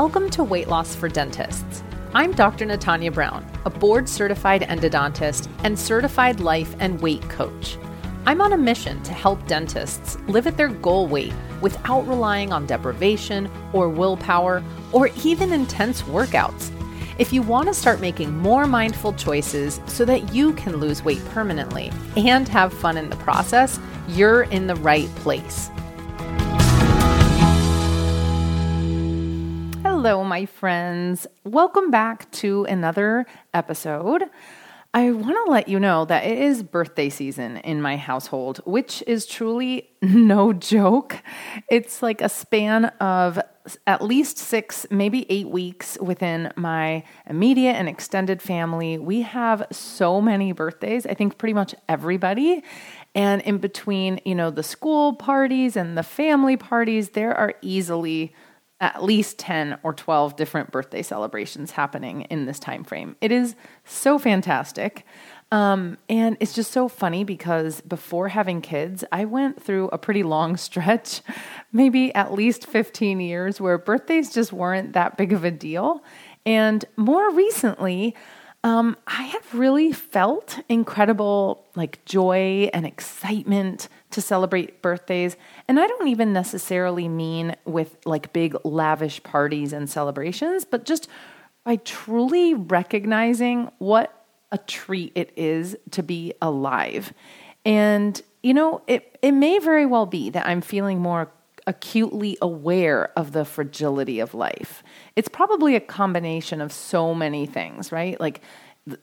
Welcome 0.00 0.30
to 0.30 0.44
Weight 0.44 0.68
Loss 0.68 0.94
for 0.94 1.08
Dentists. 1.08 1.82
I'm 2.14 2.30
Dr. 2.30 2.64
Natanya 2.64 3.12
Brown, 3.12 3.44
a 3.64 3.70
board 3.70 4.08
certified 4.08 4.62
endodontist 4.62 5.50
and 5.64 5.76
certified 5.76 6.38
life 6.38 6.76
and 6.78 7.00
weight 7.00 7.22
coach. 7.22 7.76
I'm 8.24 8.40
on 8.40 8.52
a 8.52 8.56
mission 8.56 9.02
to 9.02 9.12
help 9.12 9.44
dentists 9.48 10.16
live 10.28 10.46
at 10.46 10.56
their 10.56 10.68
goal 10.68 11.08
weight 11.08 11.32
without 11.60 12.06
relying 12.06 12.52
on 12.52 12.64
deprivation 12.64 13.50
or 13.72 13.88
willpower 13.88 14.62
or 14.92 15.10
even 15.24 15.52
intense 15.52 16.02
workouts. 16.02 16.70
If 17.18 17.32
you 17.32 17.42
want 17.42 17.66
to 17.66 17.74
start 17.74 18.00
making 18.00 18.38
more 18.38 18.68
mindful 18.68 19.14
choices 19.14 19.80
so 19.86 20.04
that 20.04 20.32
you 20.32 20.52
can 20.52 20.76
lose 20.76 21.02
weight 21.02 21.24
permanently 21.30 21.90
and 22.16 22.46
have 22.50 22.72
fun 22.72 22.96
in 22.98 23.10
the 23.10 23.16
process, 23.16 23.80
you're 24.06 24.44
in 24.44 24.68
the 24.68 24.76
right 24.76 25.12
place. 25.16 25.70
Hello, 30.00 30.22
my 30.22 30.46
friends. 30.46 31.26
Welcome 31.42 31.90
back 31.90 32.30
to 32.30 32.64
another 32.66 33.26
episode. 33.52 34.22
I 34.94 35.10
want 35.10 35.36
to 35.44 35.50
let 35.50 35.66
you 35.66 35.80
know 35.80 36.04
that 36.04 36.24
it 36.24 36.38
is 36.38 36.62
birthday 36.62 37.08
season 37.08 37.56
in 37.56 37.82
my 37.82 37.96
household, 37.96 38.60
which 38.64 39.02
is 39.08 39.26
truly 39.26 39.90
no 40.00 40.52
joke. 40.52 41.16
It's 41.68 42.00
like 42.00 42.20
a 42.20 42.28
span 42.28 42.84
of 43.00 43.40
at 43.88 44.00
least 44.00 44.38
six, 44.38 44.86
maybe 44.88 45.26
eight 45.28 45.48
weeks 45.48 45.98
within 46.00 46.52
my 46.54 47.02
immediate 47.26 47.72
and 47.72 47.88
extended 47.88 48.40
family. 48.40 48.98
We 48.98 49.22
have 49.22 49.66
so 49.72 50.20
many 50.20 50.52
birthdays. 50.52 51.06
I 51.06 51.14
think 51.14 51.38
pretty 51.38 51.54
much 51.54 51.74
everybody. 51.88 52.62
And 53.16 53.42
in 53.42 53.58
between, 53.58 54.20
you 54.24 54.36
know, 54.36 54.52
the 54.52 54.62
school 54.62 55.14
parties 55.14 55.76
and 55.76 55.98
the 55.98 56.04
family 56.04 56.56
parties, 56.56 57.10
there 57.10 57.34
are 57.34 57.54
easily 57.62 58.32
at 58.80 59.02
least 59.02 59.38
10 59.38 59.78
or 59.82 59.92
12 59.92 60.36
different 60.36 60.70
birthday 60.70 61.02
celebrations 61.02 61.72
happening 61.72 62.22
in 62.22 62.46
this 62.46 62.58
time 62.58 62.84
frame. 62.84 63.16
It 63.20 63.32
is 63.32 63.56
so 63.84 64.18
fantastic. 64.18 65.04
Um, 65.50 65.96
and 66.08 66.36
it's 66.40 66.52
just 66.52 66.72
so 66.72 66.88
funny 66.88 67.24
because 67.24 67.80
before 67.80 68.28
having 68.28 68.60
kids, 68.60 69.02
I 69.10 69.24
went 69.24 69.62
through 69.62 69.88
a 69.88 69.98
pretty 69.98 70.22
long 70.22 70.56
stretch, 70.56 71.22
maybe 71.72 72.14
at 72.14 72.32
least 72.32 72.66
15 72.66 73.20
years, 73.20 73.60
where 73.60 73.78
birthdays 73.78 74.32
just 74.32 74.52
weren't 74.52 74.92
that 74.92 75.16
big 75.16 75.32
of 75.32 75.44
a 75.44 75.50
deal. 75.50 76.04
And 76.46 76.84
more 76.96 77.30
recently, 77.32 78.14
um, 78.64 78.96
I 79.06 79.22
have 79.22 79.54
really 79.54 79.92
felt 79.92 80.58
incredible 80.68 81.64
like 81.76 82.04
joy 82.04 82.68
and 82.74 82.84
excitement 82.84 83.88
to 84.10 84.20
celebrate 84.20 84.82
birthdays. 84.82 85.36
And 85.68 85.78
I 85.78 85.86
don't 85.86 86.08
even 86.08 86.32
necessarily 86.32 87.08
mean 87.08 87.54
with 87.64 87.96
like 88.04 88.32
big 88.32 88.56
lavish 88.64 89.22
parties 89.22 89.72
and 89.72 89.88
celebrations, 89.88 90.64
but 90.64 90.84
just 90.84 91.08
by 91.64 91.76
truly 91.76 92.54
recognizing 92.54 93.70
what 93.78 94.26
a 94.50 94.58
treat 94.58 95.12
it 95.14 95.32
is 95.36 95.76
to 95.92 96.02
be 96.02 96.32
alive. 96.42 97.12
And, 97.64 98.20
you 98.42 98.54
know, 98.54 98.82
it, 98.86 99.18
it 99.22 99.32
may 99.32 99.58
very 99.58 99.86
well 99.86 100.06
be 100.06 100.30
that 100.30 100.46
I'm 100.46 100.62
feeling 100.62 100.98
more 100.98 101.30
acutely 101.68 102.38
aware 102.40 103.12
of 103.16 103.32
the 103.32 103.44
fragility 103.44 104.18
of 104.18 104.34
life. 104.34 104.82
It's 105.14 105.28
probably 105.28 105.76
a 105.76 105.80
combination 105.80 106.60
of 106.60 106.72
so 106.72 107.14
many 107.14 107.44
things, 107.44 107.92
right? 107.92 108.18
Like, 108.18 108.40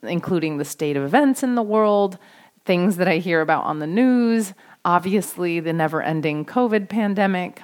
including 0.02 0.58
the 0.58 0.66
state 0.66 0.98
of 0.98 1.04
events 1.04 1.44
in 1.44 1.54
the 1.54 1.62
world, 1.62 2.18
things 2.66 2.98
that 2.98 3.08
I 3.08 3.18
hear 3.20 3.42
about 3.42 3.66
on 3.66 3.78
the 3.78 3.88
news, 3.88 4.54
obviously 4.84 5.60
the 5.60 5.74
never 5.74 6.02
ending 6.02 6.44
COVID 6.44 6.90
pandemic. 6.90 7.62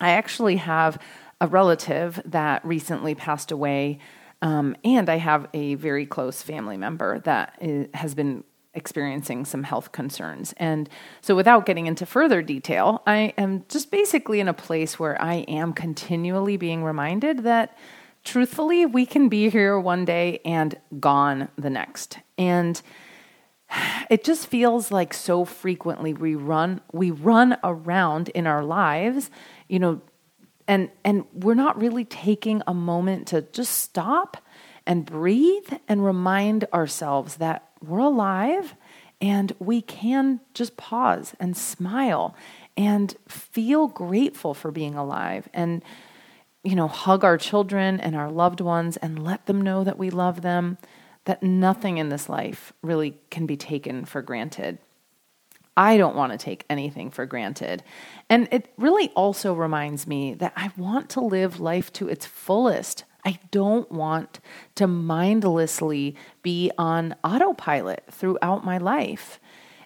I 0.00 0.10
actually 0.10 0.56
have 0.56 1.02
a 1.40 1.48
relative 1.48 2.22
that 2.24 2.64
recently 2.64 3.16
passed 3.16 3.50
away, 3.50 3.98
um, 4.40 4.76
and 4.84 5.08
I 5.08 5.16
have 5.16 5.48
a 5.52 5.74
very 5.74 6.06
close 6.06 6.42
family 6.42 6.76
member 6.76 7.18
that 7.20 7.58
is, 7.60 7.88
has 7.94 8.14
been 8.14 8.44
experiencing 8.74 9.44
some 9.44 9.62
health 9.64 9.92
concerns. 9.92 10.54
And 10.56 10.88
so, 11.20 11.34
without 11.34 11.66
getting 11.66 11.86
into 11.86 12.06
further 12.06 12.42
detail, 12.42 13.02
I 13.06 13.34
am 13.36 13.64
just 13.68 13.90
basically 13.90 14.40
in 14.40 14.48
a 14.48 14.54
place 14.54 14.98
where 14.98 15.20
I 15.20 15.44
am 15.48 15.72
continually 15.72 16.56
being 16.56 16.82
reminded 16.82 17.44
that 17.44 17.76
truthfully, 18.24 18.86
we 18.86 19.04
can 19.04 19.28
be 19.28 19.50
here 19.50 19.78
one 19.78 20.04
day 20.04 20.40
and 20.44 20.78
gone 21.00 21.48
the 21.56 21.70
next. 21.70 22.18
And 22.38 22.80
it 24.10 24.24
just 24.24 24.46
feels 24.46 24.90
like 24.90 25.14
so 25.14 25.44
frequently 25.44 26.12
we 26.12 26.34
run 26.34 26.80
we 26.92 27.10
run 27.10 27.56
around 27.64 28.28
in 28.30 28.46
our 28.46 28.64
lives, 28.64 29.30
you 29.68 29.78
know, 29.78 30.00
and 30.68 30.90
and 31.04 31.24
we're 31.32 31.54
not 31.54 31.80
really 31.80 32.04
taking 32.04 32.62
a 32.66 32.74
moment 32.74 33.28
to 33.28 33.42
just 33.52 33.78
stop 33.78 34.36
and 34.86 35.06
breathe 35.06 35.72
and 35.88 36.04
remind 36.04 36.64
ourselves 36.72 37.36
that 37.36 37.71
we're 37.82 37.98
alive 38.00 38.74
and 39.20 39.52
we 39.58 39.80
can 39.80 40.40
just 40.54 40.76
pause 40.76 41.34
and 41.38 41.56
smile 41.56 42.34
and 42.76 43.14
feel 43.28 43.86
grateful 43.86 44.54
for 44.54 44.70
being 44.70 44.94
alive 44.94 45.48
and 45.52 45.82
you 46.64 46.74
know 46.74 46.88
hug 46.88 47.24
our 47.24 47.36
children 47.36 48.00
and 48.00 48.16
our 48.16 48.30
loved 48.30 48.60
ones 48.60 48.96
and 48.96 49.22
let 49.22 49.46
them 49.46 49.60
know 49.60 49.84
that 49.84 49.98
we 49.98 50.10
love 50.10 50.42
them 50.42 50.78
that 51.24 51.42
nothing 51.42 51.98
in 51.98 52.08
this 52.08 52.28
life 52.28 52.72
really 52.82 53.18
can 53.30 53.46
be 53.46 53.56
taken 53.56 54.04
for 54.04 54.22
granted. 54.22 54.78
I 55.76 55.96
don't 55.96 56.16
want 56.16 56.32
to 56.32 56.38
take 56.38 56.64
anything 56.68 57.10
for 57.10 57.24
granted. 57.24 57.82
And 58.28 58.48
it 58.50 58.72
really 58.76 59.08
also 59.10 59.54
reminds 59.54 60.06
me 60.06 60.34
that 60.34 60.52
I 60.56 60.70
want 60.76 61.08
to 61.10 61.20
live 61.20 61.60
life 61.60 61.92
to 61.94 62.08
its 62.08 62.26
fullest. 62.26 63.04
I 63.24 63.38
don't 63.50 63.90
want 63.90 64.40
to 64.76 64.86
mindlessly 64.86 66.16
be 66.42 66.70
on 66.76 67.14
autopilot 67.22 68.04
throughout 68.10 68.64
my 68.64 68.78
life. 68.78 69.38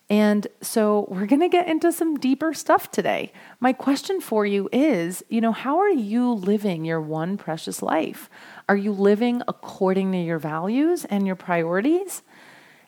And 0.08 0.46
so 0.62 1.06
we're 1.10 1.26
going 1.26 1.40
to 1.40 1.48
get 1.48 1.66
into 1.66 1.90
some 1.90 2.16
deeper 2.16 2.54
stuff 2.54 2.92
today. 2.92 3.32
My 3.58 3.72
question 3.72 4.20
for 4.20 4.46
you 4.46 4.68
is, 4.72 5.24
you 5.28 5.40
know, 5.40 5.50
how 5.50 5.78
are 5.78 5.90
you 5.90 6.32
living 6.32 6.84
your 6.84 7.00
one 7.00 7.36
precious 7.36 7.82
life? 7.82 8.30
Are 8.68 8.76
you 8.76 8.92
living 8.92 9.42
according 9.48 10.12
to 10.12 10.18
your 10.18 10.38
values 10.38 11.04
and 11.06 11.26
your 11.26 11.34
priorities? 11.34 12.22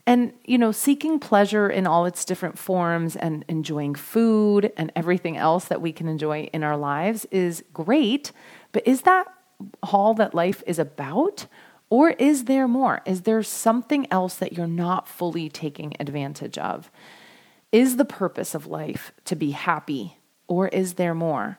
And, 0.06 0.32
you 0.44 0.58
know, 0.58 0.72
seeking 0.72 1.19
pleasure 1.19 1.69
in 1.69 1.87
all 1.87 2.06
its 2.06 2.25
different 2.25 2.56
forms 2.56 3.16
and 3.16 3.44
enjoying 3.48 3.94
food 3.97 4.72
and 4.76 4.92
everything 4.94 5.37
else 5.37 5.66
that 5.66 5.82
we 5.82 5.92
can 5.92 6.08
enjoy 6.08 6.48
in 6.53 6.62
our 6.62 6.76
lives 6.76 7.26
is 7.32 7.64
great. 7.75 8.32
But 8.72 8.87
is 8.87 9.03
that 9.03 9.26
all 9.82 10.14
that 10.14 10.34
life 10.34 10.62
is 10.66 10.78
about? 10.78 11.46
Or 11.91 12.10
is 12.10 12.44
there 12.44 12.69
more? 12.69 13.00
Is 13.06 13.22
there 13.22 13.42
something 13.42 14.06
else 14.10 14.34
that 14.36 14.52
you're 14.52 14.66
not 14.66 15.08
fully 15.08 15.48
taking 15.48 15.94
advantage 15.98 16.58
of? 16.58 16.91
Is 17.72 17.96
the 17.96 18.04
purpose 18.04 18.54
of 18.54 18.66
life 18.66 19.12
to 19.24 19.36
be 19.36 19.52
happy, 19.52 20.19
or 20.46 20.69
is 20.69 20.94
there 20.94 21.14
more? 21.14 21.58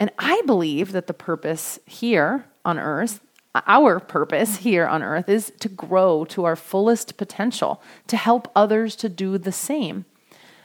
And 0.00 0.10
I 0.18 0.42
believe 0.46 0.92
that 0.92 1.06
the 1.06 1.14
purpose 1.14 1.78
here 1.86 2.46
on 2.64 2.78
earth 2.78 3.20
our 3.66 4.00
purpose 4.00 4.58
here 4.58 4.86
on 4.86 5.02
earth 5.02 5.28
is 5.28 5.52
to 5.60 5.68
grow 5.68 6.24
to 6.26 6.44
our 6.44 6.56
fullest 6.56 7.16
potential, 7.16 7.82
to 8.06 8.16
help 8.16 8.50
others 8.56 8.96
to 8.96 9.08
do 9.08 9.36
the 9.36 9.52
same. 9.52 10.04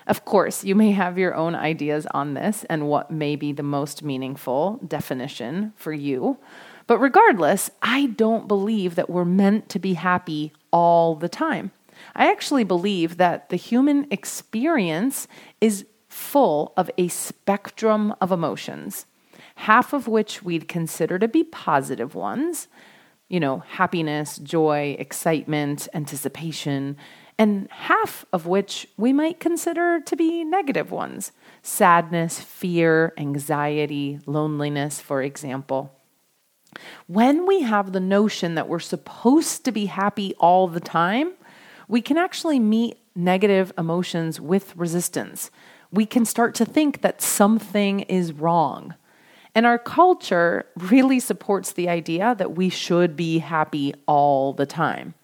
Of 0.07 0.25
course, 0.25 0.63
you 0.63 0.73
may 0.73 0.91
have 0.91 1.17
your 1.17 1.35
own 1.35 1.53
ideas 1.53 2.07
on 2.11 2.33
this 2.33 2.63
and 2.69 2.87
what 2.87 3.11
may 3.11 3.35
be 3.35 3.51
the 3.51 3.63
most 3.63 4.03
meaningful 4.03 4.79
definition 4.87 5.73
for 5.75 5.93
you. 5.93 6.37
But 6.87 6.99
regardless, 6.99 7.69
I 7.81 8.07
don't 8.07 8.47
believe 8.47 8.95
that 8.95 9.09
we're 9.09 9.25
meant 9.25 9.69
to 9.69 9.79
be 9.79 9.93
happy 9.93 10.53
all 10.71 11.15
the 11.15 11.29
time. 11.29 11.71
I 12.15 12.31
actually 12.31 12.63
believe 12.63 13.17
that 13.17 13.49
the 13.49 13.57
human 13.57 14.07
experience 14.09 15.27
is 15.59 15.85
full 16.07 16.73
of 16.77 16.89
a 16.97 17.09
spectrum 17.09 18.15
of 18.21 18.31
emotions 18.31 19.05
half 19.57 19.91
of 19.91 20.07
which 20.07 20.43
we'd 20.43 20.67
consider 20.67 21.17
to 21.17 21.27
be 21.27 21.43
positive 21.43 22.13
ones, 22.13 22.67
you 23.27 23.39
know, 23.39 23.57
happiness, 23.57 24.37
joy, 24.37 24.95
excitement, 24.99 25.87
anticipation, 25.95 26.95
and 27.37 27.67
half 27.69 28.25
of 28.33 28.45
which 28.45 28.87
we 28.97 29.13
might 29.13 29.39
consider 29.39 29.99
to 29.99 30.15
be 30.15 30.43
negative 30.43 30.91
ones 30.91 31.31
sadness, 31.61 32.39
fear, 32.39 33.13
anxiety, 33.17 34.19
loneliness, 34.25 35.01
for 35.01 35.21
example. 35.21 35.93
When 37.07 37.45
we 37.45 37.61
have 37.61 37.91
the 37.91 37.99
notion 37.99 38.55
that 38.55 38.69
we're 38.69 38.79
supposed 38.79 39.65
to 39.65 39.71
be 39.71 39.87
happy 39.87 40.33
all 40.35 40.67
the 40.67 40.79
time, 40.79 41.33
we 41.87 42.01
can 42.01 42.17
actually 42.17 42.59
meet 42.59 42.97
negative 43.15 43.73
emotions 43.77 44.39
with 44.39 44.75
resistance. 44.75 45.51
We 45.91 46.05
can 46.05 46.25
start 46.25 46.55
to 46.55 46.65
think 46.65 47.01
that 47.01 47.21
something 47.21 48.01
is 48.01 48.33
wrong. 48.33 48.95
And 49.55 49.65
our 49.65 49.79
culture 49.79 50.67
really 50.75 51.19
supports 51.19 51.71
the 51.71 51.89
idea 51.89 52.35
that 52.37 52.55
we 52.55 52.69
should 52.69 53.15
be 53.15 53.39
happy 53.39 53.93
all 54.05 54.53
the 54.53 54.65
time. 54.65 55.15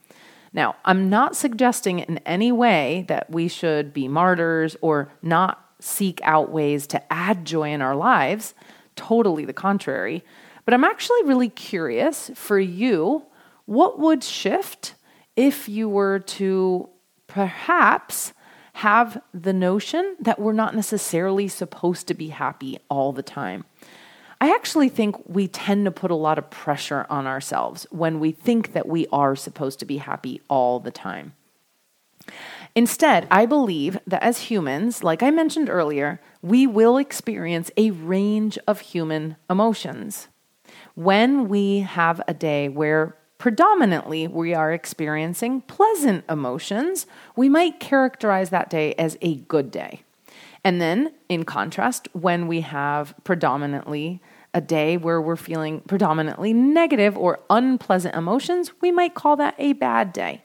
Now, 0.54 0.76
I'm 0.86 1.10
not 1.10 1.36
suggesting 1.36 2.00
in 2.00 2.20
any 2.20 2.52
way 2.52 3.06
that 3.08 3.30
we 3.30 3.48
should 3.48 3.94
be 3.94 4.08
martyrs 4.08 4.78
or 4.82 5.12
not 5.22 5.60
seek 5.80 6.22
out 6.24 6.52
ways 6.52 6.88
to 6.88 7.14
add 7.14 7.44
joy 7.46 7.74
in 7.74 7.82
our 7.82 7.96
lives. 7.96 8.54
Totally 8.96 9.46
the 9.46 9.54
contrary. 9.54 10.24
But 10.64 10.74
I'm 10.74 10.84
actually 10.84 11.24
really 11.24 11.50
curious 11.50 12.32
for 12.36 12.60
you 12.60 13.24
what 13.66 14.00
would 14.00 14.24
shift 14.24 14.96
if 15.36 15.68
you 15.68 15.90
were 15.90 16.20
to 16.20 16.90
perhaps 17.28 18.34
have 18.74 19.22
the 19.34 19.54
notion 19.54 20.16
that 20.20 20.40
we're 20.40 20.54
not 20.54 20.76
necessarily 20.76 21.48
supposed 21.48 22.08
to 22.08 22.14
be 22.14 22.30
happy 22.30 22.80
all 22.90 23.12
the 23.12 23.24
time. 23.24 23.66
I 24.44 24.54
actually 24.54 24.90
think 24.90 25.16
we 25.26 25.48
tend 25.48 25.86
to 25.86 25.92
put 25.92 26.12
a 26.12 26.16
lot 26.16 26.38
of 26.38 26.50
pressure 26.50 27.06
on 27.10 27.28
ourselves 27.28 27.88
when 27.92 28.20
we 28.20 28.34
think 28.34 28.74
that 28.74 28.90
we 28.90 29.08
are 29.08 29.38
supposed 29.38 29.80
to 29.80 29.86
be 29.86 30.00
happy 30.00 30.42
all 30.50 30.82
the 30.82 30.92
time. 30.92 31.32
Instead, 32.76 33.26
I 33.32 33.46
believe 33.46 33.98
that 34.06 34.22
as 34.22 34.50
humans, 34.52 35.02
like 35.02 35.24
I 35.24 35.32
mentioned 35.32 35.70
earlier, 35.70 36.20
we 36.42 36.68
will 36.68 36.98
experience 36.98 37.72
a 37.78 37.92
range 37.92 38.60
of 38.68 38.82
human 38.82 39.38
emotions. 39.50 40.28
When 40.94 41.48
we 41.48 41.80
have 41.80 42.20
a 42.28 42.34
day 42.34 42.68
where 42.68 43.16
predominantly 43.38 44.28
we 44.28 44.54
are 44.54 44.74
experiencing 44.74 45.62
pleasant 45.62 46.26
emotions, 46.28 47.08
we 47.38 47.48
might 47.48 47.80
characterize 47.80 48.50
that 48.50 48.70
day 48.70 48.94
as 48.96 49.18
a 49.22 49.36
good 49.36 49.72
day. 49.72 50.04
And 50.66 50.82
then, 50.82 51.14
in 51.30 51.46
contrast, 51.46 52.10
when 52.12 52.48
we 52.48 52.60
have 52.60 53.14
predominantly 53.24 54.22
a 54.54 54.62
day 54.62 54.98
where 54.98 55.22
we're 55.22 55.36
feeling 55.36 55.82
predominantly 55.82 56.54
negative 56.54 57.18
or 57.18 57.40
unpleasant 57.50 58.16
emotions, 58.16 58.72
we 58.82 58.92
might 58.92 59.16
call 59.16 59.36
that 59.38 59.56
a 59.58 59.74
bad 59.74 60.14
day. 60.14 60.44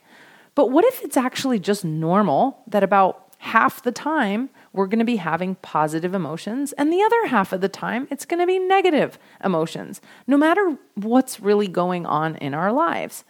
But 0.55 0.71
what 0.71 0.85
if 0.85 1.01
it's 1.03 1.17
actually 1.17 1.59
just 1.59 1.85
normal 1.85 2.63
that 2.67 2.83
about 2.83 3.29
half 3.39 3.81
the 3.81 3.91
time 3.91 4.49
we're 4.73 4.87
going 4.87 4.99
to 4.99 5.05
be 5.05 5.15
having 5.15 5.55
positive 5.55 6.13
emotions, 6.13 6.73
and 6.73 6.91
the 6.91 7.01
other 7.01 7.27
half 7.27 7.53
of 7.53 7.61
the 7.61 7.69
time 7.69 8.07
it's 8.11 8.25
going 8.25 8.39
to 8.39 8.45
be 8.45 8.59
negative 8.59 9.17
emotions, 9.43 10.01
no 10.27 10.37
matter 10.37 10.77
what's 10.95 11.39
really 11.39 11.67
going 11.67 12.05
on 12.05 12.35
in 12.35 12.53
our 12.53 12.71
lives, 12.71 13.23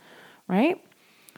right? 0.48 0.84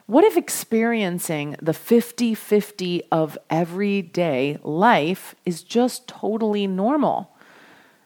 What 0.08 0.24
if 0.24 0.36
experiencing 0.36 1.56
the 1.62 1.74
50 1.74 2.34
50 2.34 3.04
of 3.12 3.38
everyday 3.50 4.58
life 4.64 5.36
is 5.46 5.64
just 5.64 6.08
totally 6.08 6.68
normal? 6.68 7.32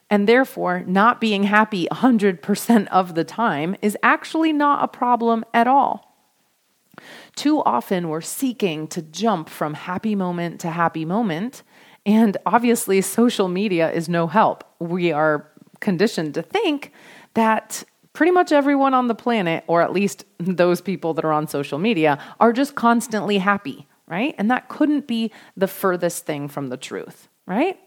And 0.09 0.27
therefore, 0.27 0.83
not 0.85 1.19
being 1.19 1.43
happy 1.43 1.87
100% 1.91 2.87
of 2.87 3.15
the 3.15 3.23
time 3.23 3.75
is 3.81 3.97
actually 4.03 4.53
not 4.53 4.83
a 4.83 4.87
problem 4.87 5.43
at 5.53 5.67
all. 5.67 6.15
Too 7.35 7.61
often, 7.63 8.09
we're 8.09 8.21
seeking 8.21 8.87
to 8.89 9.01
jump 9.01 9.49
from 9.49 9.73
happy 9.73 10.15
moment 10.15 10.59
to 10.61 10.69
happy 10.69 11.05
moment. 11.05 11.63
And 12.05 12.37
obviously, 12.45 13.01
social 13.01 13.47
media 13.47 13.91
is 13.91 14.07
no 14.07 14.27
help. 14.27 14.63
We 14.79 15.11
are 15.11 15.51
conditioned 15.79 16.35
to 16.35 16.41
think 16.41 16.91
that 17.33 17.83
pretty 18.13 18.31
much 18.31 18.51
everyone 18.51 18.93
on 18.93 19.07
the 19.07 19.15
planet, 19.15 19.63
or 19.67 19.81
at 19.81 19.91
least 19.91 20.23
those 20.39 20.81
people 20.81 21.13
that 21.15 21.25
are 21.25 21.33
on 21.33 21.47
social 21.47 21.79
media, 21.79 22.17
are 22.39 22.53
just 22.53 22.75
constantly 22.75 23.39
happy, 23.39 23.87
right? 24.07 24.33
And 24.37 24.49
that 24.51 24.69
couldn't 24.69 25.07
be 25.07 25.31
the 25.57 25.67
furthest 25.67 26.25
thing 26.25 26.47
from 26.47 26.69
the 26.69 26.77
truth, 26.77 27.27
right? 27.45 27.77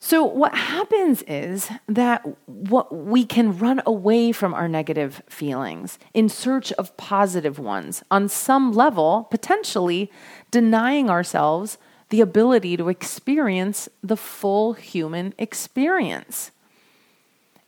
So, 0.00 0.24
what 0.24 0.54
happens 0.54 1.22
is 1.22 1.70
that 1.88 2.22
what 2.46 2.94
we 2.94 3.24
can 3.24 3.58
run 3.58 3.82
away 3.84 4.30
from 4.30 4.54
our 4.54 4.68
negative 4.68 5.22
feelings 5.28 5.98
in 6.14 6.28
search 6.28 6.70
of 6.72 6.96
positive 6.96 7.58
ones, 7.58 8.04
on 8.10 8.28
some 8.28 8.72
level, 8.72 9.26
potentially 9.30 10.10
denying 10.52 11.10
ourselves 11.10 11.78
the 12.10 12.20
ability 12.20 12.76
to 12.76 12.88
experience 12.88 13.88
the 14.02 14.16
full 14.16 14.74
human 14.74 15.34
experience. 15.36 16.52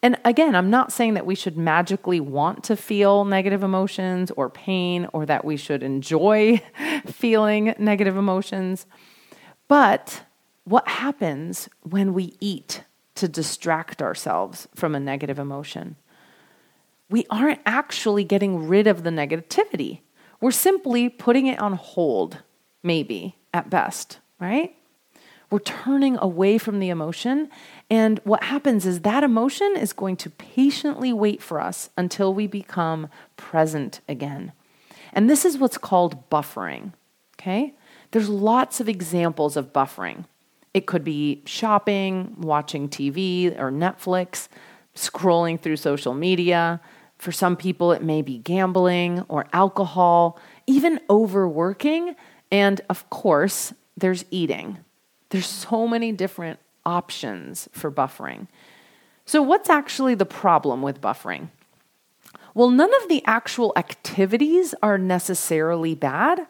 And 0.03 0.17
again, 0.25 0.55
I'm 0.55 0.71
not 0.71 0.93
saying 0.93 1.15
that 1.15 1.27
we 1.27 1.35
should 1.35 1.59
magically 1.59 2.21
want 2.21 2.65
to 2.65 2.77
feel 2.77 3.25
negative 3.25 3.62
emotions 3.62 4.31
or 4.31 4.49
pain 4.49 5.09
or 5.12 5.27
that 5.27 5.44
we 5.44 5.56
should 5.56 5.82
enjoy 5.82 6.62
feeling 7.06 7.75
negative 7.79 8.17
emotions, 8.17 8.87
but 9.69 10.23
what 10.64 10.86
happens 10.88 11.68
when 11.82 12.14
we 12.14 12.34
eat 12.40 12.84
to 13.16 13.28
distract 13.28 14.00
ourselves 14.00 14.68
from 14.74 14.94
a 14.94 15.00
negative 15.00 15.38
emotion? 15.38 15.96
We 17.08 17.26
aren't 17.28 17.60
actually 17.66 18.24
getting 18.24 18.68
rid 18.68 18.86
of 18.86 19.02
the 19.02 19.10
negativity. 19.10 20.00
We're 20.40 20.52
simply 20.52 21.08
putting 21.08 21.46
it 21.46 21.58
on 21.58 21.74
hold, 21.74 22.38
maybe 22.82 23.36
at 23.52 23.68
best, 23.68 24.20
right? 24.38 24.74
We're 25.50 25.58
turning 25.58 26.16
away 26.18 26.58
from 26.58 26.78
the 26.78 26.90
emotion. 26.90 27.50
And 27.90 28.20
what 28.22 28.44
happens 28.44 28.86
is 28.86 29.00
that 29.00 29.24
emotion 29.24 29.74
is 29.76 29.92
going 29.92 30.16
to 30.18 30.30
patiently 30.30 31.12
wait 31.12 31.42
for 31.42 31.60
us 31.60 31.90
until 31.96 32.32
we 32.32 32.46
become 32.46 33.08
present 33.36 34.00
again. 34.08 34.52
And 35.12 35.28
this 35.28 35.44
is 35.44 35.58
what's 35.58 35.78
called 35.78 36.30
buffering. 36.30 36.92
Okay? 37.40 37.74
There's 38.12 38.28
lots 38.28 38.80
of 38.80 38.88
examples 38.88 39.56
of 39.56 39.72
buffering. 39.72 40.26
It 40.72 40.87
could 40.87 41.05
be 41.05 41.43
shopping, 41.46 42.34
watching 42.38 42.88
TV 42.88 43.58
or 43.58 43.72
Netflix, 43.72 44.49
scrolling 44.94 45.61
through 45.61 45.76
social 45.76 46.14
media. 46.14 46.81
For 47.19 47.32
some 47.32 47.56
people, 47.56 47.93
it 47.93 48.02
may 48.02 48.22
be 48.22 48.38
gambling 48.38 49.25
or 49.28 49.46
alcohol, 49.52 50.38
even 50.67 51.00
overworking. 51.11 52.14
And 52.52 52.81
of 52.88 53.08
course, 53.11 53.72
there's 53.96 54.25
eating. 54.31 54.78
There's 55.31 55.46
so 55.46 55.87
many 55.87 56.12
different 56.12 56.58
options 56.84 57.69
for 57.72 57.90
buffering. 57.90 58.46
So, 59.26 59.43
what's 59.43 59.70
actually 59.70 60.14
the 60.14 60.26
problem 60.26 60.82
with 60.82 61.00
buffering? 61.00 61.49
Well, 62.55 62.70
none 62.70 62.90
of 63.02 63.08
the 63.08 63.22
actual 63.26 63.72
activities 63.76 64.75
are 64.82 64.99
necessarily 64.99 65.94
bad, 65.94 66.46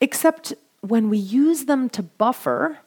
except 0.00 0.54
when 0.80 1.10
we 1.10 1.18
use 1.18 1.66
them 1.66 1.88
to 1.90 2.02
buffer, 2.02 2.78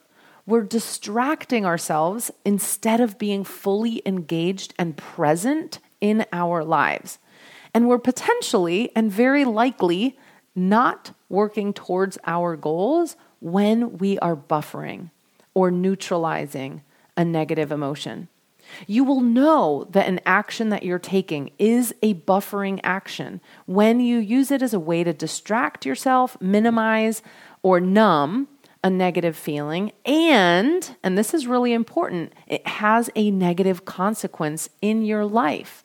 we're 0.46 0.62
distracting 0.62 1.64
ourselves 1.64 2.30
instead 2.44 3.00
of 3.00 3.18
being 3.18 3.44
fully 3.44 4.02
engaged 4.04 4.74
and 4.78 4.96
present 4.96 5.78
in 6.00 6.26
our 6.32 6.64
lives. 6.64 7.18
And 7.74 7.88
we're 7.88 7.98
potentially 7.98 8.90
and 8.94 9.10
very 9.10 9.44
likely 9.44 10.18
not 10.54 11.12
working 11.28 11.72
towards 11.72 12.18
our 12.24 12.56
goals 12.56 13.16
when 13.40 13.98
we 13.98 14.18
are 14.18 14.36
buffering 14.36 15.10
or 15.54 15.70
neutralizing 15.70 16.82
a 17.16 17.24
negative 17.24 17.72
emotion. 17.72 18.28
You 18.86 19.04
will 19.04 19.20
know 19.20 19.86
that 19.90 20.08
an 20.08 20.20
action 20.24 20.68
that 20.70 20.82
you're 20.82 20.98
taking 20.98 21.50
is 21.58 21.94
a 22.02 22.14
buffering 22.14 22.80
action 22.82 23.40
when 23.66 24.00
you 24.00 24.18
use 24.18 24.50
it 24.50 24.62
as 24.62 24.72
a 24.72 24.80
way 24.80 25.04
to 25.04 25.12
distract 25.12 25.84
yourself, 25.84 26.40
minimize, 26.40 27.22
or 27.62 27.80
numb 27.80 28.48
a 28.84 28.90
negative 28.90 29.36
feeling 29.36 29.92
and 30.04 30.96
and 31.02 31.16
this 31.16 31.32
is 31.32 31.46
really 31.46 31.72
important 31.72 32.32
it 32.46 32.66
has 32.66 33.08
a 33.14 33.30
negative 33.30 33.84
consequence 33.84 34.68
in 34.80 35.04
your 35.04 35.24
life. 35.24 35.84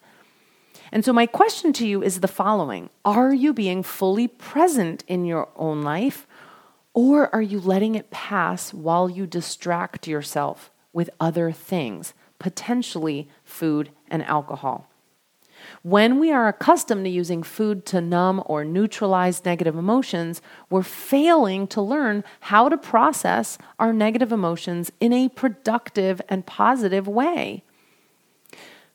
And 0.91 1.03
so 1.03 1.11
my 1.11 1.25
question 1.25 1.73
to 1.73 1.87
you 1.87 2.01
is 2.01 2.21
the 2.21 2.29
following. 2.29 2.89
Are 3.03 3.33
you 3.33 3.53
being 3.53 3.83
fully 3.83 4.27
present 4.27 5.03
in 5.07 5.25
your 5.25 5.49
own 5.55 5.81
life 5.81 6.25
or 6.93 7.33
are 7.35 7.41
you 7.41 7.59
letting 7.59 7.95
it 7.95 8.09
pass 8.09 8.73
while 8.73 9.09
you 9.09 9.27
distract 9.27 10.07
yourself 10.07 10.71
with 10.93 11.09
other 11.19 11.51
things 11.51 12.13
potentially 12.39 13.29
food 13.43 13.91
and 14.07 14.23
alcohol 14.23 14.89
when 15.83 16.19
we 16.19 16.31
are 16.31 16.47
accustomed 16.47 17.05
to 17.05 17.09
using 17.09 17.43
food 17.43 17.85
to 17.87 18.01
numb 18.01 18.41
or 18.45 18.63
neutralize 18.63 19.43
negative 19.45 19.75
emotions, 19.75 20.41
we're 20.69 20.83
failing 20.83 21.67
to 21.67 21.81
learn 21.81 22.23
how 22.41 22.69
to 22.69 22.77
process 22.77 23.57
our 23.79 23.93
negative 23.93 24.31
emotions 24.31 24.91
in 24.99 25.13
a 25.13 25.29
productive 25.29 26.21
and 26.29 26.45
positive 26.45 27.07
way. 27.07 27.63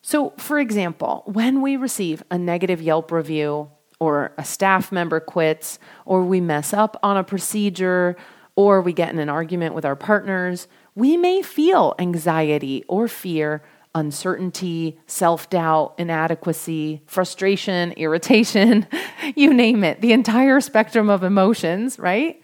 So, 0.03 0.31
for 0.37 0.59
example, 0.59 1.23
when 1.27 1.63
we 1.63 1.77
receive 1.77 2.23
a 2.31 2.39
negative 2.39 2.83
Yelp 2.83 3.13
review, 3.13 3.71
or 4.03 4.33
a 4.37 4.45
staff 4.45 4.91
member 4.91 5.21
quits, 5.21 5.79
or 6.05 6.25
we 6.25 6.41
mess 6.41 6.73
up 6.73 6.99
on 7.05 7.17
a 7.17 7.23
procedure, 7.23 8.17
or 8.57 8.81
we 8.81 8.93
get 8.93 9.11
in 9.11 9.21
an 9.21 9.29
argument 9.29 9.77
with 9.77 9.85
our 9.85 9.95
partners, 9.95 10.67
we 10.97 11.17
may 11.17 11.41
feel 11.41 11.95
anxiety 12.01 12.85
or 12.89 13.07
fear 13.07 13.63
uncertainty, 13.95 14.99
self 15.07 15.51
doubt, 15.51 15.95
inadequacy, 15.99 17.03
frustration, 17.07 17.93
irritation, 17.93 18.87
you 19.37 19.53
name 19.53 19.85
it, 19.85 20.01
the 20.01 20.13
entire 20.13 20.61
spectrum 20.61 21.11
of 21.11 21.23
emotions, 21.23 21.99
right? 21.99 22.41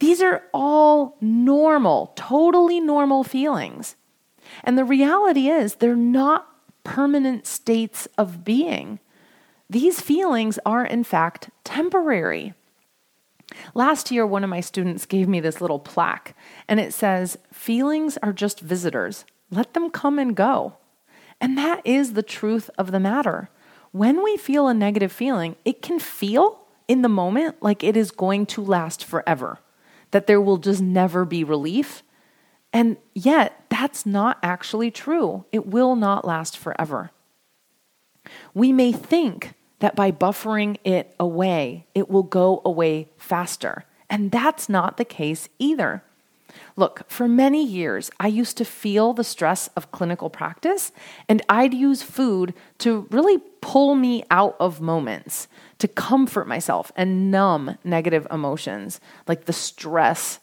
These 0.00 0.22
are 0.22 0.42
all 0.54 1.16
normal, 1.20 2.12
totally 2.14 2.80
normal 2.80 3.24
feelings. 3.24 3.96
And 4.64 4.78
the 4.78 4.84
reality 4.84 5.48
is, 5.48 5.76
they're 5.76 5.96
not 5.96 6.48
permanent 6.84 7.46
states 7.46 8.08
of 8.16 8.44
being. 8.44 8.98
These 9.68 10.00
feelings 10.00 10.58
are, 10.64 10.84
in 10.84 11.04
fact, 11.04 11.50
temporary. 11.64 12.54
Last 13.74 14.10
year, 14.10 14.26
one 14.26 14.44
of 14.44 14.50
my 14.50 14.60
students 14.60 15.06
gave 15.06 15.28
me 15.28 15.40
this 15.40 15.60
little 15.60 15.78
plaque, 15.78 16.34
and 16.68 16.80
it 16.80 16.94
says, 16.94 17.38
Feelings 17.52 18.18
are 18.22 18.32
just 18.32 18.60
visitors. 18.60 19.24
Let 19.50 19.74
them 19.74 19.90
come 19.90 20.18
and 20.18 20.34
go. 20.34 20.76
And 21.40 21.56
that 21.56 21.80
is 21.84 22.12
the 22.12 22.22
truth 22.22 22.68
of 22.78 22.90
the 22.90 23.00
matter. 23.00 23.50
When 23.92 24.22
we 24.22 24.36
feel 24.36 24.68
a 24.68 24.74
negative 24.74 25.12
feeling, 25.12 25.56
it 25.64 25.82
can 25.82 25.98
feel 25.98 26.60
in 26.88 27.02
the 27.02 27.08
moment 27.08 27.56
like 27.62 27.84
it 27.84 27.96
is 27.96 28.10
going 28.10 28.46
to 28.46 28.62
last 28.62 29.04
forever, 29.04 29.58
that 30.10 30.26
there 30.26 30.40
will 30.40 30.56
just 30.56 30.82
never 30.82 31.24
be 31.24 31.44
relief. 31.44 32.02
And 32.72 32.96
yet, 33.14 33.64
that's 33.68 34.04
not 34.04 34.38
actually 34.42 34.90
true. 34.90 35.44
It 35.52 35.66
will 35.66 35.96
not 35.96 36.26
last 36.26 36.58
forever. 36.58 37.10
We 38.52 38.72
may 38.72 38.92
think 38.92 39.54
that 39.78 39.94
by 39.94 40.10
buffering 40.10 40.76
it 40.84 41.14
away, 41.20 41.86
it 41.94 42.10
will 42.10 42.24
go 42.24 42.60
away 42.64 43.08
faster. 43.16 43.84
And 44.10 44.30
that's 44.30 44.68
not 44.68 44.96
the 44.96 45.04
case 45.04 45.48
either. 45.58 46.02
Look, 46.76 47.08
for 47.08 47.28
many 47.28 47.64
years, 47.64 48.10
I 48.18 48.28
used 48.28 48.56
to 48.58 48.64
feel 48.64 49.12
the 49.12 49.24
stress 49.24 49.68
of 49.76 49.90
clinical 49.90 50.30
practice, 50.30 50.92
and 51.28 51.42
I'd 51.48 51.74
use 51.74 52.02
food 52.02 52.54
to 52.78 53.06
really 53.10 53.38
pull 53.60 53.94
me 53.94 54.24
out 54.30 54.56
of 54.58 54.80
moments, 54.80 55.48
to 55.78 55.88
comfort 55.88 56.48
myself 56.48 56.90
and 56.96 57.30
numb 57.30 57.76
negative 57.84 58.26
emotions 58.30 59.00
like 59.26 59.44
the 59.44 59.52
stress 59.52 60.40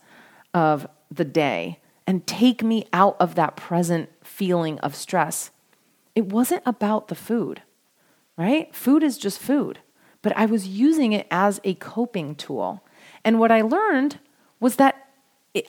of 0.53 0.87
the 1.11 1.25
day 1.25 1.79
and 2.07 2.27
take 2.27 2.63
me 2.63 2.85
out 2.93 3.15
of 3.19 3.35
that 3.35 3.55
present 3.55 4.09
feeling 4.23 4.79
of 4.79 4.95
stress. 4.95 5.51
It 6.13 6.27
wasn't 6.27 6.63
about 6.65 7.07
the 7.07 7.15
food, 7.15 7.61
right? 8.37 8.73
Food 8.73 9.03
is 9.03 9.17
just 9.17 9.39
food, 9.39 9.79
but 10.21 10.35
I 10.37 10.45
was 10.45 10.67
using 10.67 11.13
it 11.13 11.27
as 11.31 11.59
a 11.63 11.73
coping 11.75 12.35
tool. 12.35 12.83
And 13.23 13.39
what 13.39 13.51
I 13.51 13.61
learned 13.61 14.19
was 14.59 14.77
that 14.77 15.04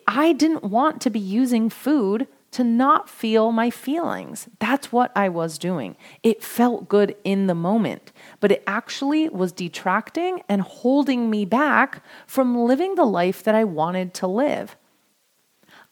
I 0.07 0.33
didn't 0.33 0.65
want 0.65 1.01
to 1.03 1.11
be 1.11 1.21
using 1.21 1.71
food 1.71 2.27
to 2.53 2.65
not 2.65 3.11
feel 3.11 3.53
my 3.53 3.71
feelings. 3.71 4.49
That's 4.59 4.91
what 4.91 5.13
I 5.15 5.29
was 5.29 5.59
doing. 5.59 5.97
It 6.23 6.43
felt 6.43 6.89
good 6.89 7.15
in 7.23 7.49
the 7.49 7.55
moment, 7.55 8.13
but 8.41 8.51
it 8.51 8.63
actually 8.67 9.29
was 9.29 9.53
detracting 9.53 10.43
and 10.49 10.63
holding 10.63 11.29
me 11.29 11.45
back 11.45 12.03
from 12.27 12.57
living 12.57 12.95
the 12.95 13.05
life 13.05 13.43
that 13.43 13.55
I 13.55 13.65
wanted 13.65 14.15
to 14.15 14.27
live. 14.27 14.77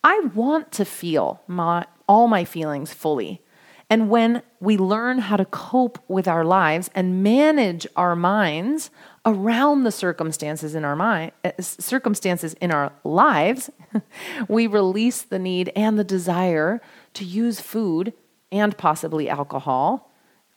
I 0.02 0.20
want 0.34 0.72
to 0.72 0.84
feel 0.84 1.42
my, 1.46 1.86
all 2.08 2.28
my 2.28 2.44
feelings 2.44 2.92
fully. 2.92 3.42
And 3.90 4.08
when 4.08 4.42
we 4.60 4.76
learn 4.78 5.18
how 5.18 5.36
to 5.36 5.44
cope 5.44 5.98
with 6.08 6.26
our 6.26 6.44
lives 6.44 6.88
and 6.94 7.22
manage 7.22 7.86
our 7.96 8.16
minds 8.16 8.90
around 9.26 9.84
the 9.84 9.92
circumstances 9.92 10.74
in 10.74 10.84
our 10.84 10.96
mind, 10.96 11.32
eh, 11.44 11.52
circumstances 11.60 12.54
in 12.54 12.70
our 12.70 12.92
lives, 13.04 13.70
we 14.48 14.66
release 14.66 15.22
the 15.22 15.38
need 15.38 15.72
and 15.74 15.98
the 15.98 16.04
desire 16.04 16.80
to 17.14 17.24
use 17.24 17.60
food 17.60 18.12
and 18.52 18.76
possibly 18.76 19.28
alcohol 19.28 20.10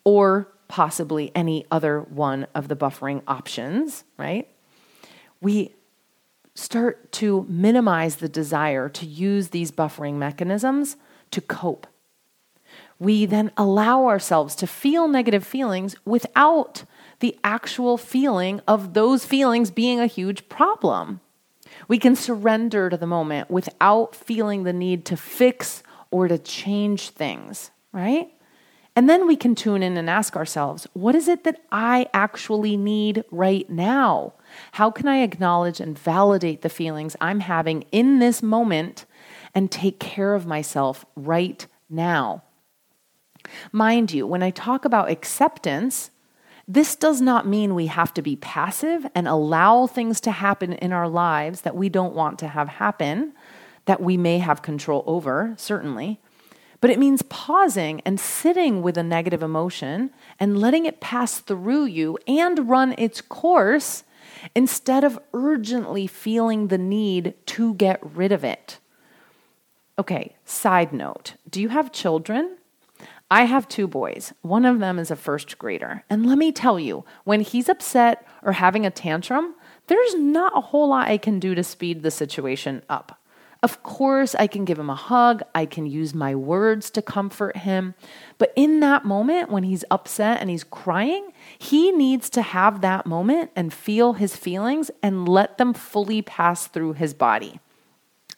or 0.04 0.50
possibly 0.68 1.32
any 1.34 1.66
other 1.72 2.02
one 2.02 2.46
of 2.54 2.68
the 2.68 2.76
buffering 2.76 3.22
options, 3.28 4.04
right? 4.18 4.48
We 5.42 5.74
start 6.56 7.12
to 7.14 7.46
minimize 7.48 8.18
the 8.18 8.28
desire 8.28 8.90
to 8.90 9.06
use 9.06 9.50
these 9.50 9.72
buffering 9.72 10.16
mechanisms 10.16 10.98
to 11.32 11.40
cope. 11.40 11.88
We 13.00 13.26
then 13.26 13.52
allow 13.56 14.08
ourselves 14.08 14.56
to 14.56 14.68
feel 14.68 15.08
negative 15.08 15.46
feelings 15.46 15.96
without 16.04 16.84
the 17.20 17.38
actual 17.44 17.98
feeling 17.98 18.62
of 18.68 18.94
those 18.94 19.26
feelings 19.26 19.72
being 19.72 20.00
a 20.00 20.08
huge 20.08 20.48
problem. 20.50 21.20
We 21.88 21.98
can 21.98 22.16
surrender 22.16 22.90
to 22.90 22.98
the 22.98 23.08
moment 23.08 23.50
without 23.50 24.16
feeling 24.16 24.64
the 24.64 24.74
need 24.74 25.06
to 25.06 25.18
fix 25.18 25.84
or 26.12 26.28
to 26.28 26.38
change 26.38 27.10
things, 27.10 27.72
right? 27.92 28.32
And 28.96 29.08
then 29.08 29.28
we 29.28 29.36
can 29.36 29.54
tune 29.54 29.84
in 29.84 29.96
and 29.96 30.10
ask 30.10 30.36
ourselves, 30.36 30.88
what 30.94 31.14
is 31.14 31.28
it 31.28 31.44
that 31.44 31.62
I 31.72 32.08
actually 32.16 32.78
need 32.78 33.24
right 33.30 33.70
now? 33.70 34.34
How 34.72 34.90
can 34.90 35.08
I 35.08 35.18
acknowledge 35.18 35.80
and 35.80 35.98
validate 35.98 36.64
the 36.64 36.70
feelings 36.70 37.16
I'm 37.22 37.42
having 37.42 37.84
in 37.92 38.18
this 38.18 38.42
moment 38.42 39.06
and 39.54 39.70
take 39.70 40.00
care 40.00 40.34
of 40.34 40.48
myself 40.48 41.06
right 41.16 41.66
now? 41.90 42.42
Mind 43.72 44.12
you, 44.12 44.26
when 44.26 44.42
I 44.42 44.50
talk 44.50 44.84
about 44.84 45.12
acceptance, 45.12 46.10
this 46.68 46.96
does 46.96 47.22
not 47.22 47.48
mean 47.48 47.76
we 47.76 47.88
have 47.88 48.14
to 48.16 48.22
be 48.22 48.36
passive 48.36 49.08
and 49.16 49.28
allow 49.28 49.88
things 49.88 50.20
to 50.22 50.32
happen 50.32 50.74
in 50.74 50.92
our 50.92 51.08
lives 51.08 51.62
that 51.62 51.76
we 51.76 51.88
don't 51.88 52.14
want 52.14 52.38
to 52.40 52.48
have 52.50 52.68
happen, 52.68 53.34
that 53.86 54.02
we 54.02 54.18
may 54.18 54.40
have 54.40 54.62
control 54.62 55.04
over, 55.08 55.54
certainly. 55.56 56.20
But 56.82 56.90
it 56.90 57.00
means 57.00 57.22
pausing 57.24 58.02
and 58.02 58.20
sitting 58.20 58.82
with 58.82 58.98
a 58.98 59.04
negative 59.04 59.42
emotion 59.42 60.12
and 60.40 60.60
letting 60.60 60.86
it 60.86 61.00
pass 61.00 61.40
through 61.40 61.86
you 61.86 62.18
and 62.28 62.70
run 62.70 62.94
its 62.98 63.22
course 63.22 64.04
instead 64.54 65.04
of 65.04 65.20
urgently 65.34 66.06
feeling 66.06 66.68
the 66.68 66.78
need 66.78 67.34
to 67.48 67.74
get 67.76 68.00
rid 68.04 68.32
of 68.32 68.44
it. 68.44 68.80
Okay, 69.98 70.36
side 70.46 70.94
note 70.94 71.36
do 71.50 71.62
you 71.62 71.70
have 71.70 71.92
children? 71.92 72.58
I 73.30 73.44
have 73.44 73.68
two 73.68 73.88
boys. 73.88 74.34
One 74.42 74.66
of 74.66 74.80
them 74.80 74.98
is 74.98 75.12
a 75.12 75.16
first 75.16 75.58
grader. 75.58 76.06
And 76.10 76.26
let 76.26 76.38
me 76.38 76.54
tell 76.54 76.80
you, 76.80 77.04
when 77.26 77.42
he's 77.42 77.68
upset 77.68 78.26
or 78.42 78.54
having 78.54 78.86
a 78.86 78.92
tantrum, 78.92 79.56
there's 79.88 80.16
not 80.16 80.58
a 80.58 80.62
whole 80.62 80.90
lot 80.90 81.10
I 81.10 81.18
can 81.18 81.40
do 81.40 81.54
to 81.54 81.64
speed 81.64 82.04
the 82.04 82.12
situation 82.12 82.84
up. 82.88 83.20
Of 83.64 83.84
course, 83.84 84.36
I 84.36 84.48
can 84.48 84.66
give 84.66 84.80
him 84.80 84.90
a 84.90 84.96
hug. 84.96 85.42
I 85.54 85.66
can 85.66 85.86
use 85.86 86.14
my 86.14 86.36
words 86.36 86.90
to 86.92 87.02
comfort 87.02 87.58
him. 87.58 87.96
But 88.38 88.54
in 88.56 88.80
that 88.82 89.04
moment, 89.04 89.52
when 89.52 89.64
he's 89.64 89.84
upset 89.90 90.40
and 90.40 90.50
he's 90.50 90.64
crying, 90.64 91.32
he 91.58 91.92
needs 91.92 92.30
to 92.32 92.42
have 92.42 92.82
that 92.82 93.06
moment 93.06 93.52
and 93.56 93.74
feel 93.74 94.14
his 94.14 94.38
feelings 94.38 94.92
and 95.02 95.28
let 95.28 95.58
them 95.58 95.74
fully 95.74 96.22
pass 96.22 96.68
through 96.68 96.94
his 96.94 97.14
body. 97.14 97.60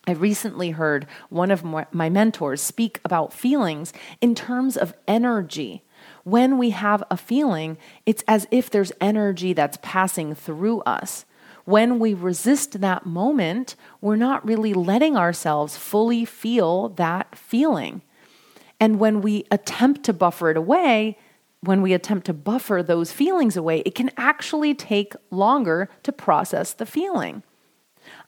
I 0.07 0.13
recently 0.13 0.71
heard 0.71 1.05
one 1.29 1.51
of 1.51 1.63
my 1.63 2.09
mentors 2.09 2.61
speak 2.61 2.99
about 3.05 3.33
feelings 3.33 3.93
in 4.21 4.33
terms 4.33 4.75
of 4.75 4.93
energy. 5.07 5.83
When 6.23 6.57
we 6.57 6.71
have 6.71 7.03
a 7.11 7.17
feeling, 7.17 7.77
it's 8.05 8.23
as 8.27 8.47
if 8.49 8.69
there's 8.69 8.91
energy 8.99 9.53
that's 9.53 9.77
passing 9.81 10.33
through 10.33 10.81
us 10.81 11.25
when 11.69 11.99
we 11.99 12.15
resist 12.15 12.81
that 12.81 13.05
moment, 13.05 13.75
we're 14.01 14.15
not 14.15 14.43
really 14.43 14.73
letting 14.73 15.15
ourselves 15.15 15.77
fully 15.77 16.25
feel 16.25 16.89
that 16.89 17.37
feeling. 17.37 18.01
And 18.79 18.99
when 18.99 19.21
we 19.21 19.45
attempt 19.51 20.01
to 20.05 20.13
buffer 20.13 20.49
it 20.49 20.57
away, 20.57 21.15
when 21.61 21.83
we 21.83 21.93
attempt 21.93 22.25
to 22.25 22.33
buffer 22.33 22.81
those 22.81 23.11
feelings 23.11 23.55
away, 23.55 23.83
it 23.85 23.93
can 23.93 24.09
actually 24.17 24.73
take 24.73 25.13
longer 25.29 25.89
to 26.01 26.11
process 26.11 26.73
the 26.73 26.87
feeling. 26.87 27.43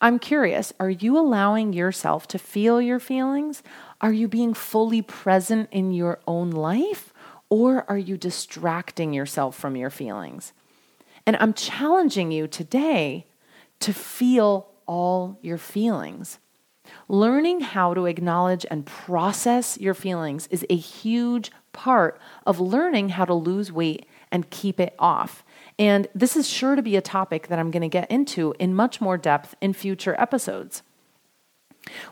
I'm 0.01 0.17
curious, 0.17 0.73
are 0.79 0.89
you 0.89 1.17
allowing 1.17 1.73
yourself 1.73 2.27
to 2.29 2.39
feel 2.39 2.81
your 2.81 2.99
feelings? 2.99 3.61
Are 4.01 4.11
you 4.11 4.27
being 4.27 4.55
fully 4.55 5.03
present 5.03 5.69
in 5.71 5.91
your 5.91 6.19
own 6.27 6.49
life? 6.49 7.13
Or 7.49 7.85
are 7.87 7.97
you 7.97 8.17
distracting 8.17 9.13
yourself 9.13 9.55
from 9.55 9.75
your 9.75 9.91
feelings? 9.91 10.53
And 11.27 11.37
I'm 11.37 11.53
challenging 11.53 12.31
you 12.31 12.47
today 12.47 13.27
to 13.81 13.93
feel 13.93 14.69
all 14.87 15.37
your 15.41 15.59
feelings. 15.59 16.39
Learning 17.07 17.61
how 17.61 17.93
to 17.93 18.05
acknowledge 18.07 18.65
and 18.71 18.85
process 18.85 19.77
your 19.79 19.93
feelings 19.93 20.47
is 20.47 20.65
a 20.69 20.75
huge 20.75 21.51
part 21.73 22.19
of 22.45 22.59
learning 22.59 23.09
how 23.09 23.25
to 23.25 23.33
lose 23.33 23.71
weight 23.71 24.07
and 24.31 24.49
keep 24.49 24.79
it 24.79 24.95
off. 24.97 25.43
And 25.81 26.07
this 26.13 26.37
is 26.37 26.47
sure 26.47 26.75
to 26.75 26.83
be 26.83 26.95
a 26.95 27.01
topic 27.01 27.47
that 27.47 27.57
I'm 27.57 27.71
going 27.71 27.81
to 27.81 27.87
get 27.87 28.11
into 28.11 28.53
in 28.59 28.75
much 28.75 29.01
more 29.01 29.17
depth 29.17 29.55
in 29.61 29.73
future 29.73 30.15
episodes. 30.21 30.83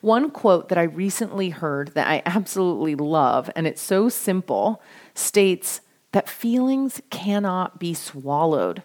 One 0.02 0.32
quote 0.32 0.70
that 0.70 0.80
I 0.80 0.84
recently 0.84 1.52
heard 1.52 1.90
that 1.90 2.08
I 2.08 2.24
absolutely 2.26 2.96
love, 2.96 3.52
and 3.56 3.68
it's 3.68 3.80
so 3.80 4.10
simple, 4.10 4.82
states 5.14 5.82
that 6.14 6.28
feelings 6.28 7.00
cannot 7.12 7.80
be 7.80 7.94
swallowed. 7.94 8.82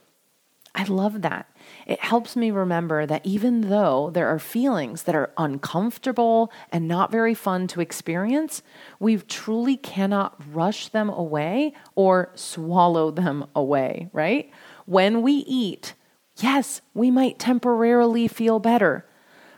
I 0.75 0.85
love 0.85 1.23
that 1.23 1.49
it 1.87 2.01
helps 2.01 2.37
me 2.37 2.51
remember 2.51 3.07
that 3.07 3.25
even 3.25 3.69
though 3.69 4.11
there 4.11 4.29
are 4.29 4.39
feelings 4.39 5.05
that 5.05 5.15
are 5.15 5.33
uncomfortable 5.37 6.51
and 6.71 6.89
not 6.89 7.11
very 7.11 7.35
fun 7.35 7.67
to 7.69 7.81
experience, 7.81 8.63
we 8.99 9.17
truly 9.19 9.77
cannot 9.77 10.41
rush 10.53 10.89
them 10.89 11.11
away 11.11 11.75
or 11.95 12.31
swallow 12.35 13.11
them 13.11 13.47
away, 13.55 14.09
right? 14.13 14.51
When 14.87 15.23
we 15.23 15.33
eat, 15.33 15.95
yes, 16.37 16.81
we 16.93 17.11
might 17.11 17.39
temporarily 17.39 18.29
feel 18.29 18.59
better, 18.59 19.07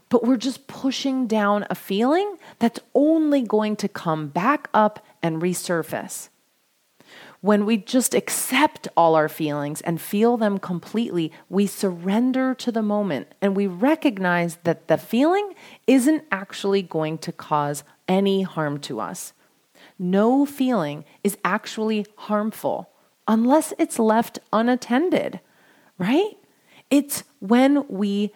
but 0.08 0.24
we're 0.24 0.36
just 0.36 0.66
pushing 0.66 1.26
down 1.26 1.66
a 1.68 1.74
feeling 1.74 2.36
that's 2.58 2.80
only 2.94 3.42
going 3.42 3.76
to 3.76 3.88
come 3.88 4.28
back 4.28 4.68
up 4.72 5.04
and 5.22 5.42
resurface 5.42 6.28
when 7.46 7.64
we 7.64 7.76
just 7.76 8.12
accept 8.12 8.88
all 8.96 9.14
our 9.14 9.28
feelings 9.28 9.80
and 9.82 10.00
feel 10.00 10.36
them 10.36 10.58
completely, 10.58 11.30
we 11.48 11.64
surrender 11.64 12.54
to 12.54 12.72
the 12.72 12.82
moment 12.82 13.28
and 13.40 13.54
we 13.54 13.68
recognize 13.68 14.56
that 14.64 14.88
the 14.88 14.98
feeling 14.98 15.54
isn't 15.86 16.24
actually 16.32 16.82
going 16.82 17.18
to 17.18 17.30
cause 17.30 17.84
any 18.08 18.42
harm 18.42 18.78
to 18.80 19.00
us. 19.00 19.32
no 19.98 20.44
feeling 20.44 21.04
is 21.22 21.38
actually 21.44 22.04
harmful 22.16 22.90
unless 23.28 23.72
it's 23.78 23.98
left 23.98 24.38
unattended, 24.52 25.40
right? 25.98 26.36
It's 26.90 27.24
when 27.40 27.86
we 27.88 28.32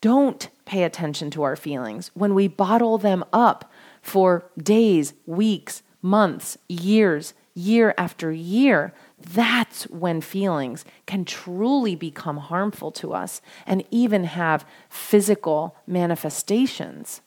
don't 0.00 0.48
pay 0.64 0.84
attention 0.84 1.30
to 1.30 1.42
our 1.42 1.56
feelings, 1.56 2.10
when 2.14 2.34
we 2.34 2.48
bottle 2.48 2.98
them 2.98 3.24
up 3.32 3.70
for 4.02 4.50
days, 4.58 5.14
weeks, 5.26 5.82
months, 6.02 6.58
years, 6.68 7.32
year 7.54 7.94
after 7.96 8.30
year, 8.32 8.92
that's 9.18 9.84
when 9.84 10.20
feelings 10.20 10.84
can 11.06 11.24
truly 11.24 11.94
become 11.94 12.36
harmful 12.36 12.90
to 12.92 13.14
us 13.14 13.40
and 13.66 13.84
even 13.90 14.24
have 14.24 14.66
physical 14.90 15.76
manifestations. 15.86 17.22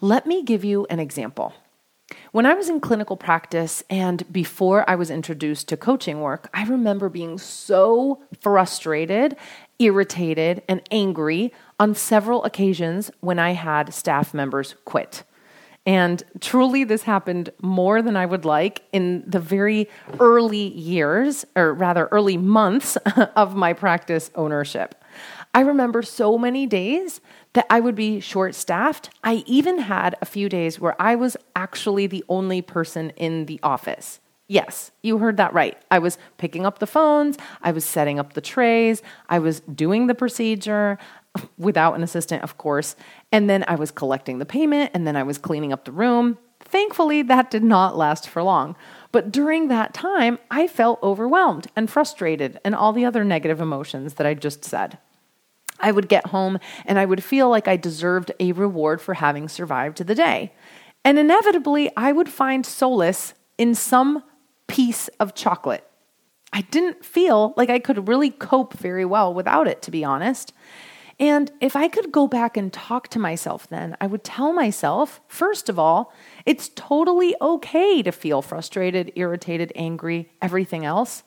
Let 0.00 0.26
me 0.26 0.42
give 0.42 0.64
you 0.64 0.86
an 0.88 0.98
example. 0.98 1.52
When 2.32 2.46
I 2.46 2.54
was 2.54 2.70
in 2.70 2.80
clinical 2.80 3.18
practice 3.18 3.84
and 3.90 4.24
before 4.32 4.88
I 4.88 4.94
was 4.94 5.10
introduced 5.10 5.68
to 5.68 5.76
coaching 5.76 6.22
work, 6.22 6.48
I 6.54 6.64
remember 6.64 7.10
being 7.10 7.36
so 7.36 8.22
frustrated, 8.40 9.36
irritated, 9.78 10.62
and 10.66 10.80
angry 10.90 11.52
on 11.78 11.94
several 11.94 12.42
occasions 12.44 13.10
when 13.20 13.38
I 13.38 13.50
had 13.50 13.92
staff 13.92 14.32
members 14.32 14.76
quit. 14.86 15.24
And 15.84 16.22
truly, 16.40 16.84
this 16.84 17.02
happened 17.02 17.50
more 17.60 18.00
than 18.00 18.16
I 18.16 18.24
would 18.24 18.46
like 18.46 18.80
in 18.92 19.24
the 19.26 19.40
very 19.40 19.90
early 20.18 20.68
years, 20.68 21.44
or 21.54 21.74
rather, 21.74 22.08
early 22.12 22.38
months 22.38 22.96
of 23.36 23.54
my 23.54 23.74
practice 23.74 24.30
ownership. 24.34 24.94
I 25.54 25.60
remember 25.60 26.02
so 26.02 26.38
many 26.38 26.66
days 26.66 27.20
that 27.52 27.66
I 27.68 27.80
would 27.80 27.94
be 27.94 28.20
short 28.20 28.54
staffed. 28.54 29.10
I 29.22 29.44
even 29.46 29.80
had 29.80 30.16
a 30.22 30.26
few 30.26 30.48
days 30.48 30.80
where 30.80 31.00
I 31.00 31.14
was 31.14 31.36
actually 31.54 32.06
the 32.06 32.24
only 32.28 32.62
person 32.62 33.10
in 33.16 33.44
the 33.44 33.60
office. 33.62 34.20
Yes, 34.48 34.90
you 35.02 35.18
heard 35.18 35.36
that 35.36 35.52
right. 35.52 35.76
I 35.90 35.98
was 35.98 36.18
picking 36.38 36.66
up 36.66 36.78
the 36.78 36.86
phones, 36.86 37.36
I 37.62 37.72
was 37.72 37.84
setting 37.84 38.18
up 38.18 38.32
the 38.32 38.40
trays, 38.40 39.02
I 39.28 39.38
was 39.38 39.60
doing 39.60 40.06
the 40.06 40.14
procedure 40.14 40.98
without 41.56 41.94
an 41.94 42.02
assistant, 42.02 42.42
of 42.42 42.58
course, 42.58 42.96
and 43.30 43.48
then 43.48 43.64
I 43.68 43.76
was 43.76 43.90
collecting 43.90 44.38
the 44.38 44.46
payment 44.46 44.90
and 44.94 45.06
then 45.06 45.16
I 45.16 45.22
was 45.22 45.38
cleaning 45.38 45.72
up 45.72 45.84
the 45.84 45.92
room. 45.92 46.38
Thankfully, 46.60 47.22
that 47.22 47.50
did 47.50 47.62
not 47.62 47.96
last 47.96 48.28
for 48.28 48.42
long. 48.42 48.76
But 49.10 49.30
during 49.30 49.68
that 49.68 49.92
time, 49.92 50.38
I 50.50 50.66
felt 50.66 51.02
overwhelmed 51.02 51.66
and 51.76 51.90
frustrated 51.90 52.58
and 52.64 52.74
all 52.74 52.92
the 52.92 53.04
other 53.04 53.24
negative 53.24 53.60
emotions 53.60 54.14
that 54.14 54.26
I 54.26 54.34
just 54.34 54.64
said. 54.64 54.98
I 55.82 55.92
would 55.92 56.08
get 56.08 56.26
home 56.28 56.58
and 56.86 56.98
I 56.98 57.04
would 57.04 57.22
feel 57.22 57.50
like 57.50 57.68
I 57.68 57.76
deserved 57.76 58.32
a 58.40 58.52
reward 58.52 59.00
for 59.00 59.14
having 59.14 59.48
survived 59.48 59.98
the 60.06 60.14
day. 60.14 60.52
And 61.04 61.18
inevitably, 61.18 61.90
I 61.96 62.12
would 62.12 62.28
find 62.28 62.64
solace 62.64 63.34
in 63.58 63.74
some 63.74 64.22
piece 64.68 65.08
of 65.20 65.34
chocolate. 65.34 65.86
I 66.52 66.62
didn't 66.62 67.04
feel 67.04 67.54
like 67.56 67.70
I 67.70 67.78
could 67.78 68.08
really 68.08 68.30
cope 68.30 68.74
very 68.74 69.04
well 69.04 69.34
without 69.34 69.66
it, 69.66 69.82
to 69.82 69.90
be 69.90 70.04
honest. 70.04 70.52
And 71.18 71.50
if 71.60 71.76
I 71.76 71.88
could 71.88 72.10
go 72.10 72.26
back 72.26 72.56
and 72.56 72.72
talk 72.72 73.08
to 73.08 73.18
myself 73.18 73.66
then, 73.68 73.96
I 74.00 74.06
would 74.06 74.24
tell 74.24 74.52
myself, 74.52 75.20
first 75.28 75.68
of 75.68 75.78
all, 75.78 76.12
it's 76.46 76.70
totally 76.74 77.34
okay 77.40 78.02
to 78.02 78.12
feel 78.12 78.42
frustrated, 78.42 79.12
irritated, 79.14 79.72
angry, 79.74 80.30
everything 80.40 80.84
else. 80.84 81.22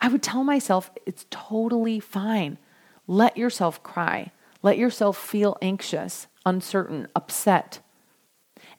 I 0.00 0.08
would 0.08 0.22
tell 0.22 0.44
myself 0.44 0.90
it's 1.06 1.26
totally 1.30 2.00
fine. 2.00 2.58
Let 3.06 3.36
yourself 3.36 3.82
cry. 3.82 4.30
Let 4.62 4.78
yourself 4.78 5.18
feel 5.18 5.56
anxious, 5.60 6.26
uncertain, 6.46 7.08
upset. 7.14 7.80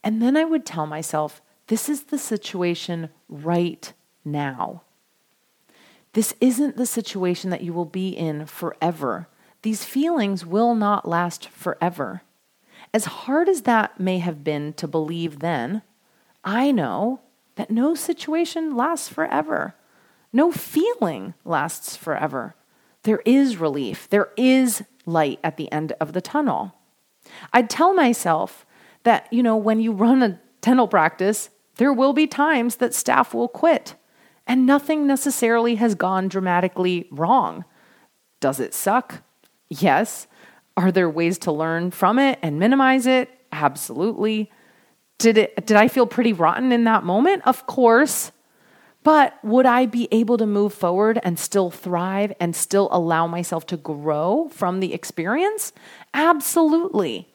And 0.03 0.21
then 0.21 0.35
I 0.35 0.43
would 0.43 0.65
tell 0.65 0.87
myself, 0.87 1.41
this 1.67 1.89
is 1.89 2.05
the 2.05 2.17
situation 2.17 3.09
right 3.29 3.93
now. 4.23 4.81
This 6.13 6.33
isn't 6.39 6.77
the 6.77 6.85
situation 6.85 7.49
that 7.49 7.61
you 7.61 7.73
will 7.73 7.85
be 7.85 8.09
in 8.09 8.45
forever. 8.45 9.27
These 9.61 9.83
feelings 9.83 10.45
will 10.45 10.73
not 10.73 11.07
last 11.07 11.49
forever. 11.49 12.21
As 12.93 13.05
hard 13.05 13.49
as 13.49 13.63
that 13.63 13.99
may 13.99 14.19
have 14.19 14.43
been 14.43 14.73
to 14.73 14.87
believe 14.87 15.39
then, 15.39 15.81
I 16.43 16.71
know 16.71 17.19
that 17.55 17.71
no 17.71 17.95
situation 17.95 18.75
lasts 18.75 19.09
forever. 19.09 19.75
No 20.31 20.51
feeling 20.51 21.33
lasts 21.43 21.95
forever 21.95 22.55
there 23.05 23.21
is 23.25 23.57
relief, 23.57 24.09
there 24.09 24.29
is 24.35 24.83
light 25.05 25.39
at 25.43 25.57
the 25.57 25.71
end 25.71 25.93
of 26.01 26.13
the 26.13 26.21
tunnel. 26.21 26.75
I'd 27.53 27.69
tell 27.69 27.93
myself 27.93 28.65
that, 29.03 29.31
you 29.31 29.41
know, 29.41 29.55
when 29.55 29.79
you 29.79 29.91
run 29.91 30.21
a 30.21 30.39
dental 30.61 30.87
practice, 30.87 31.49
there 31.77 31.93
will 31.93 32.13
be 32.13 32.27
times 32.27 32.77
that 32.77 32.93
staff 32.93 33.33
will 33.33 33.47
quit 33.47 33.95
and 34.47 34.65
nothing 34.65 35.07
necessarily 35.07 35.75
has 35.75 35.95
gone 35.95 36.27
dramatically 36.27 37.07
wrong. 37.11 37.65
Does 38.39 38.59
it 38.59 38.73
suck? 38.73 39.23
Yes. 39.69 40.27
Are 40.77 40.91
there 40.91 41.09
ways 41.09 41.37
to 41.39 41.51
learn 41.51 41.91
from 41.91 42.19
it 42.19 42.39
and 42.41 42.59
minimize 42.59 43.07
it? 43.07 43.29
Absolutely. 43.51 44.51
Did 45.17 45.37
it 45.37 45.65
did 45.65 45.77
I 45.77 45.87
feel 45.87 46.05
pretty 46.05 46.33
rotten 46.33 46.71
in 46.71 46.83
that 46.83 47.03
moment? 47.03 47.43
Of 47.45 47.65
course. 47.65 48.31
But 49.05 49.37
would 49.43 49.67
I 49.67 49.85
be 49.85 50.07
able 50.11 50.35
to 50.39 50.47
move 50.47 50.73
forward 50.73 51.19
and 51.21 51.37
still 51.37 51.69
thrive 51.69 52.33
and 52.39 52.55
still 52.55 52.89
allow 52.91 53.27
myself 53.27 53.67
to 53.67 53.77
grow 53.77 54.49
from 54.51 54.79
the 54.79 54.95
experience? 54.95 55.73
Absolutely. 56.15 57.27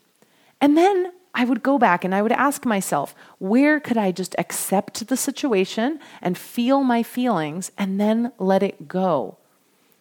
And 0.61 0.76
then 0.76 1.12
I 1.33 1.44
would 1.44 1.62
go 1.62 1.78
back 1.78 2.04
and 2.04 2.12
I 2.12 2.22
would 2.22 2.33
ask 2.33 2.66
myself, 2.66 3.14
where 3.38 3.78
could 3.78 3.96
I 3.96 4.11
just 4.11 4.35
accept 4.37 5.06
the 5.06 5.16
situation 5.16 6.00
and 6.20 6.37
feel 6.37 6.83
my 6.83 7.04
feelings 7.04 7.70
and 7.78 8.00
then 8.00 8.33
let 8.40 8.64
it 8.64 8.88
go? 8.88 9.38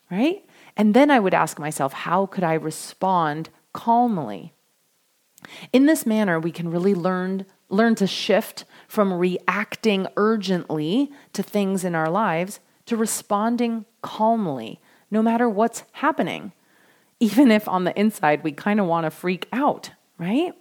Right? 0.09 0.43
And 0.75 0.95
then 0.95 1.11
I 1.11 1.19
would 1.19 1.35
ask 1.35 1.59
myself, 1.59 1.93
how 1.93 2.25
could 2.25 2.43
I 2.43 2.55
respond 2.55 3.49
calmly? 3.73 4.53
In 5.71 5.85
this 5.85 6.03
manner, 6.03 6.39
we 6.39 6.51
can 6.51 6.71
really 6.71 6.95
learn, 6.95 7.45
learn 7.69 7.95
to 7.95 8.07
shift 8.07 8.65
from 8.87 9.13
reacting 9.13 10.07
urgently 10.17 11.11
to 11.33 11.43
things 11.43 11.83
in 11.83 11.95
our 11.95 12.09
lives 12.09 12.59
to 12.87 12.97
responding 12.97 13.85
calmly, 14.01 14.79
no 15.11 15.21
matter 15.21 15.47
what's 15.47 15.83
happening, 15.93 16.51
even 17.19 17.51
if 17.51 17.67
on 17.67 17.83
the 17.83 17.97
inside 17.99 18.43
we 18.43 18.51
kind 18.51 18.79
of 18.79 18.87
want 18.87 19.05
to 19.05 19.11
freak 19.11 19.47
out, 19.53 19.91
right? 20.17 20.53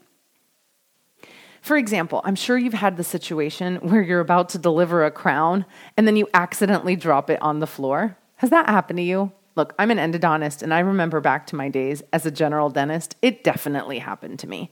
For 1.62 1.77
example, 1.77 2.21
I'm 2.25 2.35
sure 2.35 2.59
you've 2.59 2.75
had 2.75 2.97
the 2.97 3.05
situation 3.05 3.77
where 3.83 4.03
you're 4.03 4.21
about 4.21 4.51
to 4.51 4.59
deliver 4.59 5.05
a 5.05 5.11
crown 5.11 5.64
and 5.97 6.07
then 6.07 6.16
you 6.16 6.29
accidentally 6.35 6.97
drop 6.97 7.31
it 7.31 7.40
on 7.42 7.61
the 7.61 7.66
floor. 7.66 8.16
Has 8.37 8.51
that 8.51 8.68
happened 8.68 8.99
to 8.99 9.03
you? 9.03 9.33
Look, 9.57 9.75
I'm 9.79 9.90
an 9.90 9.99
endodontist 9.99 10.62
and 10.62 10.73
I 10.73 10.81
remember 10.81 11.21
back 11.21 11.47
to 11.49 11.57
my 11.57 11.68
days 11.68 12.03
as 12.12 12.25
a 12.25 12.31
general 12.31 12.71
dentist, 12.71 13.16
it 13.23 13.42
definitely 13.42 13.99
happened 13.99 14.38
to 14.40 14.47
me. 14.47 14.71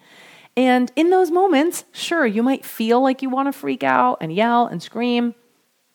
And 0.57 0.91
in 0.97 1.11
those 1.11 1.31
moments, 1.31 1.85
sure, 1.93 2.25
you 2.25 2.43
might 2.43 2.65
feel 2.65 3.03
like 3.03 3.21
you 3.21 3.29
want 3.29 3.49
to 3.49 3.53
freak 3.53 3.83
out 3.83 4.19
and 4.21 4.33
yell 4.33 4.67
and 4.67 4.83
scream, 4.83 5.35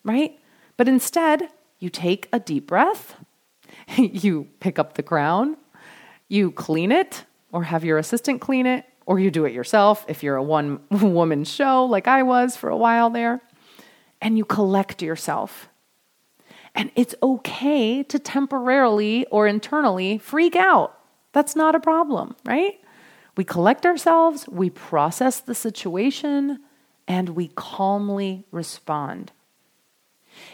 right? 0.04 0.38
But 0.76 0.88
instead, 0.88 1.48
you 1.80 1.90
take 1.90 2.28
a 2.32 2.38
deep 2.38 2.68
breath, 2.68 3.16
you 3.96 4.48
pick 4.60 4.78
up 4.78 4.94
the 4.94 5.02
crown, 5.02 5.56
you 6.28 6.52
clean 6.52 6.92
it, 6.92 7.24
or 7.50 7.64
have 7.64 7.84
your 7.84 7.98
assistant 7.98 8.40
clean 8.40 8.66
it, 8.66 8.84
or 9.04 9.18
you 9.18 9.30
do 9.30 9.44
it 9.44 9.52
yourself 9.52 10.04
if 10.08 10.22
you're 10.22 10.36
a 10.36 10.42
one 10.42 10.80
woman 10.90 11.44
show 11.44 11.84
like 11.84 12.06
I 12.06 12.22
was 12.22 12.56
for 12.56 12.70
a 12.70 12.76
while 12.76 13.10
there, 13.10 13.40
and 14.20 14.38
you 14.38 14.44
collect 14.44 15.02
yourself. 15.02 15.68
And 16.74 16.90
it's 16.94 17.14
okay 17.22 18.02
to 18.04 18.18
temporarily 18.18 19.26
or 19.26 19.46
internally 19.46 20.18
freak 20.18 20.56
out. 20.56 20.98
That's 21.32 21.56
not 21.56 21.74
a 21.74 21.80
problem, 21.80 22.36
right? 22.44 22.80
We 23.36 23.44
collect 23.44 23.86
ourselves, 23.86 24.46
we 24.48 24.68
process 24.70 25.40
the 25.40 25.54
situation, 25.54 26.60
and 27.08 27.30
we 27.30 27.48
calmly 27.48 28.44
respond. 28.50 29.32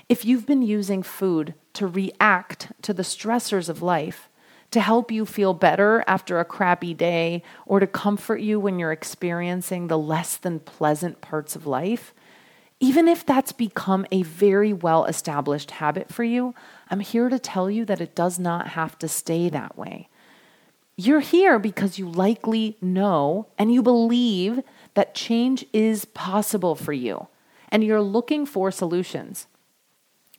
If 0.08 0.24
you've 0.24 0.46
been 0.46 0.62
using 0.62 1.02
food 1.02 1.54
to 1.74 1.86
react 1.86 2.72
to 2.82 2.92
the 2.92 3.02
stressors 3.02 3.68
of 3.68 3.82
life, 3.82 4.28
to 4.70 4.80
help 4.80 5.10
you 5.10 5.24
feel 5.24 5.54
better 5.54 6.04
after 6.06 6.38
a 6.38 6.44
crappy 6.44 6.94
day, 6.94 7.42
or 7.64 7.80
to 7.80 7.86
comfort 7.86 8.40
you 8.40 8.60
when 8.60 8.78
you're 8.78 8.92
experiencing 8.92 9.86
the 9.86 9.98
less 9.98 10.36
than 10.36 10.60
pleasant 10.60 11.20
parts 11.20 11.56
of 11.56 11.66
life, 11.66 12.12
even 12.80 13.08
if 13.08 13.26
that's 13.26 13.52
become 13.52 14.06
a 14.12 14.22
very 14.22 14.72
well 14.72 15.04
established 15.06 15.72
habit 15.72 16.12
for 16.12 16.22
you, 16.22 16.54
I'm 16.90 17.00
here 17.00 17.28
to 17.28 17.38
tell 17.38 17.70
you 17.70 17.84
that 17.86 18.00
it 18.00 18.14
does 18.14 18.38
not 18.38 18.68
have 18.68 18.98
to 18.98 19.08
stay 19.08 19.48
that 19.48 19.76
way. 19.76 20.08
You're 21.00 21.20
here 21.20 21.60
because 21.60 21.96
you 21.96 22.10
likely 22.10 22.76
know 22.80 23.46
and 23.56 23.72
you 23.72 23.84
believe 23.84 24.64
that 24.94 25.14
change 25.14 25.64
is 25.72 26.04
possible 26.04 26.74
for 26.74 26.92
you 26.92 27.28
and 27.68 27.84
you're 27.84 28.02
looking 28.02 28.44
for 28.44 28.72
solutions. 28.72 29.46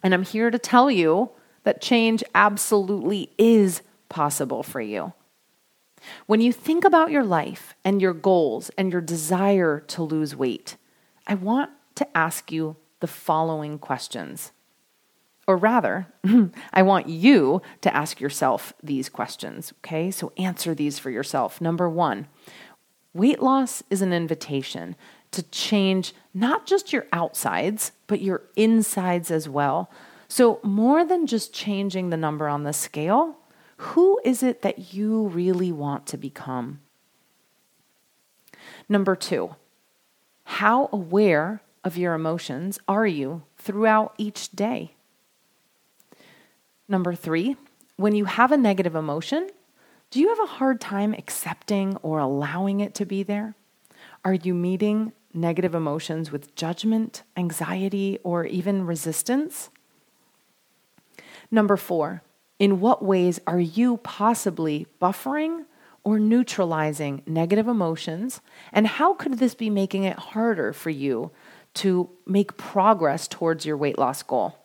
And 0.03 0.13
I'm 0.13 0.23
here 0.23 0.51
to 0.51 0.59
tell 0.59 0.91
you 0.91 1.29
that 1.63 1.79
change 1.79 2.25
absolutely 2.35 3.31
is 3.37 3.83
possible 4.09 4.61
for 4.61 4.81
you. 4.81 5.13
When 6.25 6.41
you 6.41 6.51
think 6.51 6.83
about 6.83 7.09
your 7.09 7.23
life 7.23 7.73
and 7.85 8.01
your 8.01 8.13
goals 8.13 8.69
and 8.77 8.91
your 8.91 9.01
desire 9.01 9.79
to 9.87 10.03
lose 10.03 10.35
weight, 10.35 10.75
I 11.25 11.35
want 11.35 11.69
to 11.95 12.17
ask 12.17 12.51
you 12.51 12.75
the 12.99 13.07
following 13.07 13.79
questions. 13.79 14.51
Or 15.49 15.57
rather, 15.57 16.05
I 16.73 16.83
want 16.83 17.09
you 17.09 17.63
to 17.81 17.95
ask 17.95 18.21
yourself 18.21 18.71
these 18.83 19.09
questions, 19.09 19.73
okay? 19.79 20.11
So 20.11 20.31
answer 20.37 20.75
these 20.75 20.99
for 20.99 21.09
yourself. 21.09 21.59
Number 21.59 21.89
one, 21.89 22.27
weight 23.15 23.41
loss 23.41 23.81
is 23.89 24.03
an 24.03 24.13
invitation 24.13 24.95
to 25.31 25.41
change 25.41 26.13
not 26.35 26.67
just 26.67 26.93
your 26.93 27.07
outsides, 27.11 27.93
but 28.05 28.21
your 28.21 28.43
insides 28.55 29.31
as 29.31 29.49
well. 29.49 29.89
So, 30.27 30.59
more 30.61 31.03
than 31.03 31.25
just 31.25 31.51
changing 31.51 32.11
the 32.11 32.17
number 32.17 32.47
on 32.47 32.61
the 32.61 32.71
scale, 32.71 33.35
who 33.77 34.21
is 34.23 34.43
it 34.43 34.61
that 34.61 34.93
you 34.93 35.29
really 35.29 35.71
want 35.71 36.05
to 36.07 36.17
become? 36.17 36.79
Number 38.87 39.15
two, 39.15 39.55
how 40.43 40.89
aware 40.93 41.63
of 41.83 41.97
your 41.97 42.13
emotions 42.13 42.77
are 42.87 43.07
you 43.07 43.41
throughout 43.57 44.13
each 44.19 44.51
day? 44.51 44.93
Number 46.89 47.13
three, 47.13 47.55
when 47.97 48.15
you 48.15 48.25
have 48.25 48.51
a 48.51 48.57
negative 48.57 48.95
emotion, 48.95 49.47
do 50.09 50.19
you 50.19 50.29
have 50.29 50.39
a 50.39 50.53
hard 50.53 50.81
time 50.81 51.13
accepting 51.13 51.95
or 51.97 52.17
allowing 52.17 52.79
it 52.79 52.95
to 52.95 53.05
be 53.05 53.21
there? 53.21 53.53
Are 54.25 54.33
you 54.33 54.55
meeting 54.55 55.13
negative 55.31 55.75
emotions 55.75 56.31
with 56.31 56.55
judgment, 56.55 57.21
anxiety, 57.37 58.17
or 58.23 58.43
even 58.45 58.87
resistance? 58.87 59.69
Number 61.51 61.77
four, 61.77 62.23
in 62.57 62.79
what 62.79 63.03
ways 63.03 63.39
are 63.45 63.59
you 63.59 63.97
possibly 63.97 64.87
buffering 64.99 65.65
or 66.03 66.17
neutralizing 66.17 67.21
negative 67.27 67.67
emotions? 67.67 68.41
And 68.73 68.87
how 68.87 69.13
could 69.13 69.37
this 69.37 69.53
be 69.53 69.69
making 69.69 70.05
it 70.05 70.17
harder 70.17 70.73
for 70.73 70.89
you 70.89 71.29
to 71.75 72.09
make 72.25 72.57
progress 72.57 73.27
towards 73.27 73.63
your 73.63 73.77
weight 73.77 73.99
loss 73.99 74.23
goal? 74.23 74.58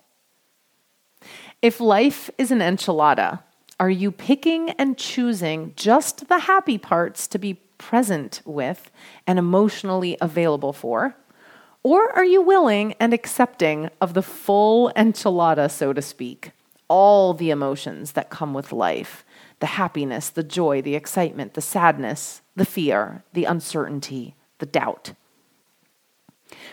If 1.65 1.81
life 1.81 2.29
is 2.37 2.51
an 2.51 2.59
enchilada, 2.59 3.41
are 3.81 3.89
you 3.89 4.13
picking 4.13 4.69
and 4.73 4.99
choosing 4.99 5.73
just 5.77 6.29
the 6.29 6.41
happy 6.41 6.77
parts 6.77 7.27
to 7.29 7.39
be 7.39 7.55
present 7.79 8.43
with 8.45 8.91
and 9.27 9.39
emotionally 9.39 10.19
available 10.21 10.75
for? 10.75 11.17
Or 11.83 12.13
are 12.13 12.25
you 12.27 12.43
willing 12.43 12.93
and 13.01 13.15
accepting 13.15 13.89
of 13.99 14.13
the 14.13 14.21
full 14.21 14.93
enchilada, 14.95 15.71
so 15.71 15.95
to 15.95 16.03
speak? 16.03 16.51
All 16.89 17.33
the 17.33 17.49
emotions 17.49 18.13
that 18.13 18.29
come 18.29 18.53
with 18.53 18.71
life 18.71 19.25
the 19.61 19.67
happiness, 19.67 20.29
the 20.29 20.43
joy, 20.43 20.83
the 20.83 20.95
excitement, 20.95 21.55
the 21.55 21.63
sadness, 21.63 22.43
the 22.55 22.67
fear, 22.67 23.25
the 23.33 23.47
uncertainty, 23.47 24.35
the 24.59 24.67
doubt. 24.67 25.15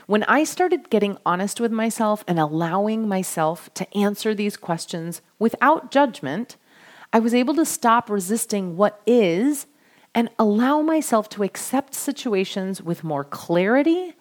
When 0.07 0.23
I 0.23 0.43
started 0.43 0.89
getting 0.89 1.17
honest 1.25 1.59
with 1.59 1.71
myself 1.71 2.23
and 2.27 2.39
allowing 2.39 3.07
myself 3.07 3.73
to 3.75 3.97
answer 3.97 4.33
these 4.33 4.57
questions 4.57 5.21
without 5.39 5.91
judgment, 5.91 6.57
I 7.13 7.19
was 7.19 7.33
able 7.33 7.53
to 7.55 7.65
stop 7.65 8.09
resisting 8.09 8.77
what 8.77 9.01
is 9.05 9.67
and 10.13 10.29
allow 10.37 10.81
myself 10.81 11.29
to 11.29 11.43
accept 11.43 11.93
situations 11.93 12.81
with 12.81 13.03
more 13.03 13.23
clarity 13.23 14.15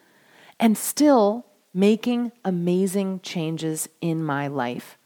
and 0.59 0.77
still 0.77 1.47
making 1.73 2.33
amazing 2.45 3.21
changes 3.21 3.89
in 4.01 4.23
my 4.25 4.47
life. 4.47 4.99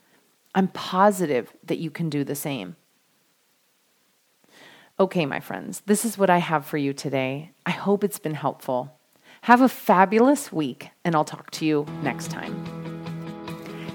I'm 0.55 0.69
positive 0.69 1.53
that 1.65 1.79
you 1.79 1.91
can 1.91 2.09
do 2.09 2.25
the 2.25 2.35
same. 2.35 2.77
Okay, 4.99 5.27
my 5.27 5.41
friends, 5.41 5.83
this 5.87 6.05
is 6.05 6.17
what 6.17 6.31
I 6.31 6.39
have 6.39 6.65
for 6.65 6.77
you 6.77 6.93
today. 6.93 7.51
I 7.67 7.73
hope 7.73 8.05
it's 8.05 8.21
been 8.21 8.35
helpful. 8.35 8.94
Have 9.45 9.61
a 9.61 9.69
fabulous 9.69 10.51
week, 10.51 10.89
and 11.05 11.15
I'll 11.15 11.27
talk 11.27 11.51
to 11.51 11.67
you 11.67 11.87
next 12.03 12.31
time. 12.31 12.65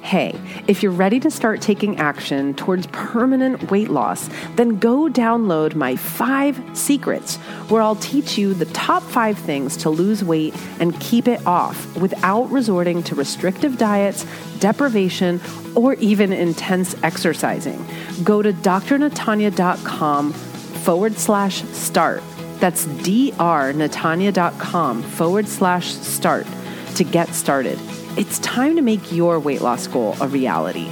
Hey, 0.04 0.40
if 0.68 0.84
you're 0.84 0.92
ready 0.92 1.20
to 1.22 1.32
start 1.32 1.60
taking 1.60 1.98
action 1.98 2.54
towards 2.54 2.86
permanent 2.92 3.72
weight 3.72 3.90
loss, 3.90 4.30
then 4.58 4.78
go 4.78 5.10
download 5.10 5.74
my 5.74 5.96
five 5.96 6.62
secrets, 6.78 7.38
where 7.68 7.82
I'll 7.82 7.96
teach 7.96 8.38
you 8.38 8.54
the 8.54 8.66
top 8.66 9.02
five 9.02 9.40
things 9.40 9.76
to 9.78 9.90
lose 9.90 10.24
weight 10.24 10.54
and 10.80 11.00
keep 11.00 11.28
it 11.28 11.44
off 11.48 11.98
without 11.98 12.44
resorting 12.52 13.02
to 13.02 13.16
restrictive 13.16 13.80
diets, 13.80 14.28
deprivation, 14.60 15.42
or 15.74 15.96
even 15.96 16.32
intense 16.32 16.96
exercising. 17.02 17.84
Go 18.24 18.44
to 18.44 18.54
drnatanya.com 18.54 20.32
forward 20.32 21.18
slash 21.18 21.64
start. 21.72 22.22
That's 22.60 22.86
drnatanya.com 22.86 25.04
forward 25.04 25.48
slash 25.48 25.94
start 25.94 26.48
to 26.96 27.04
get 27.04 27.36
started. 27.36 27.78
It's 28.18 28.40
time 28.40 28.76
to 28.76 28.82
make 28.82 29.12
your 29.12 29.40
weight 29.40 29.62
loss 29.62 29.86
goal 29.88 30.16
a 30.20 30.28
reality. 30.28 30.90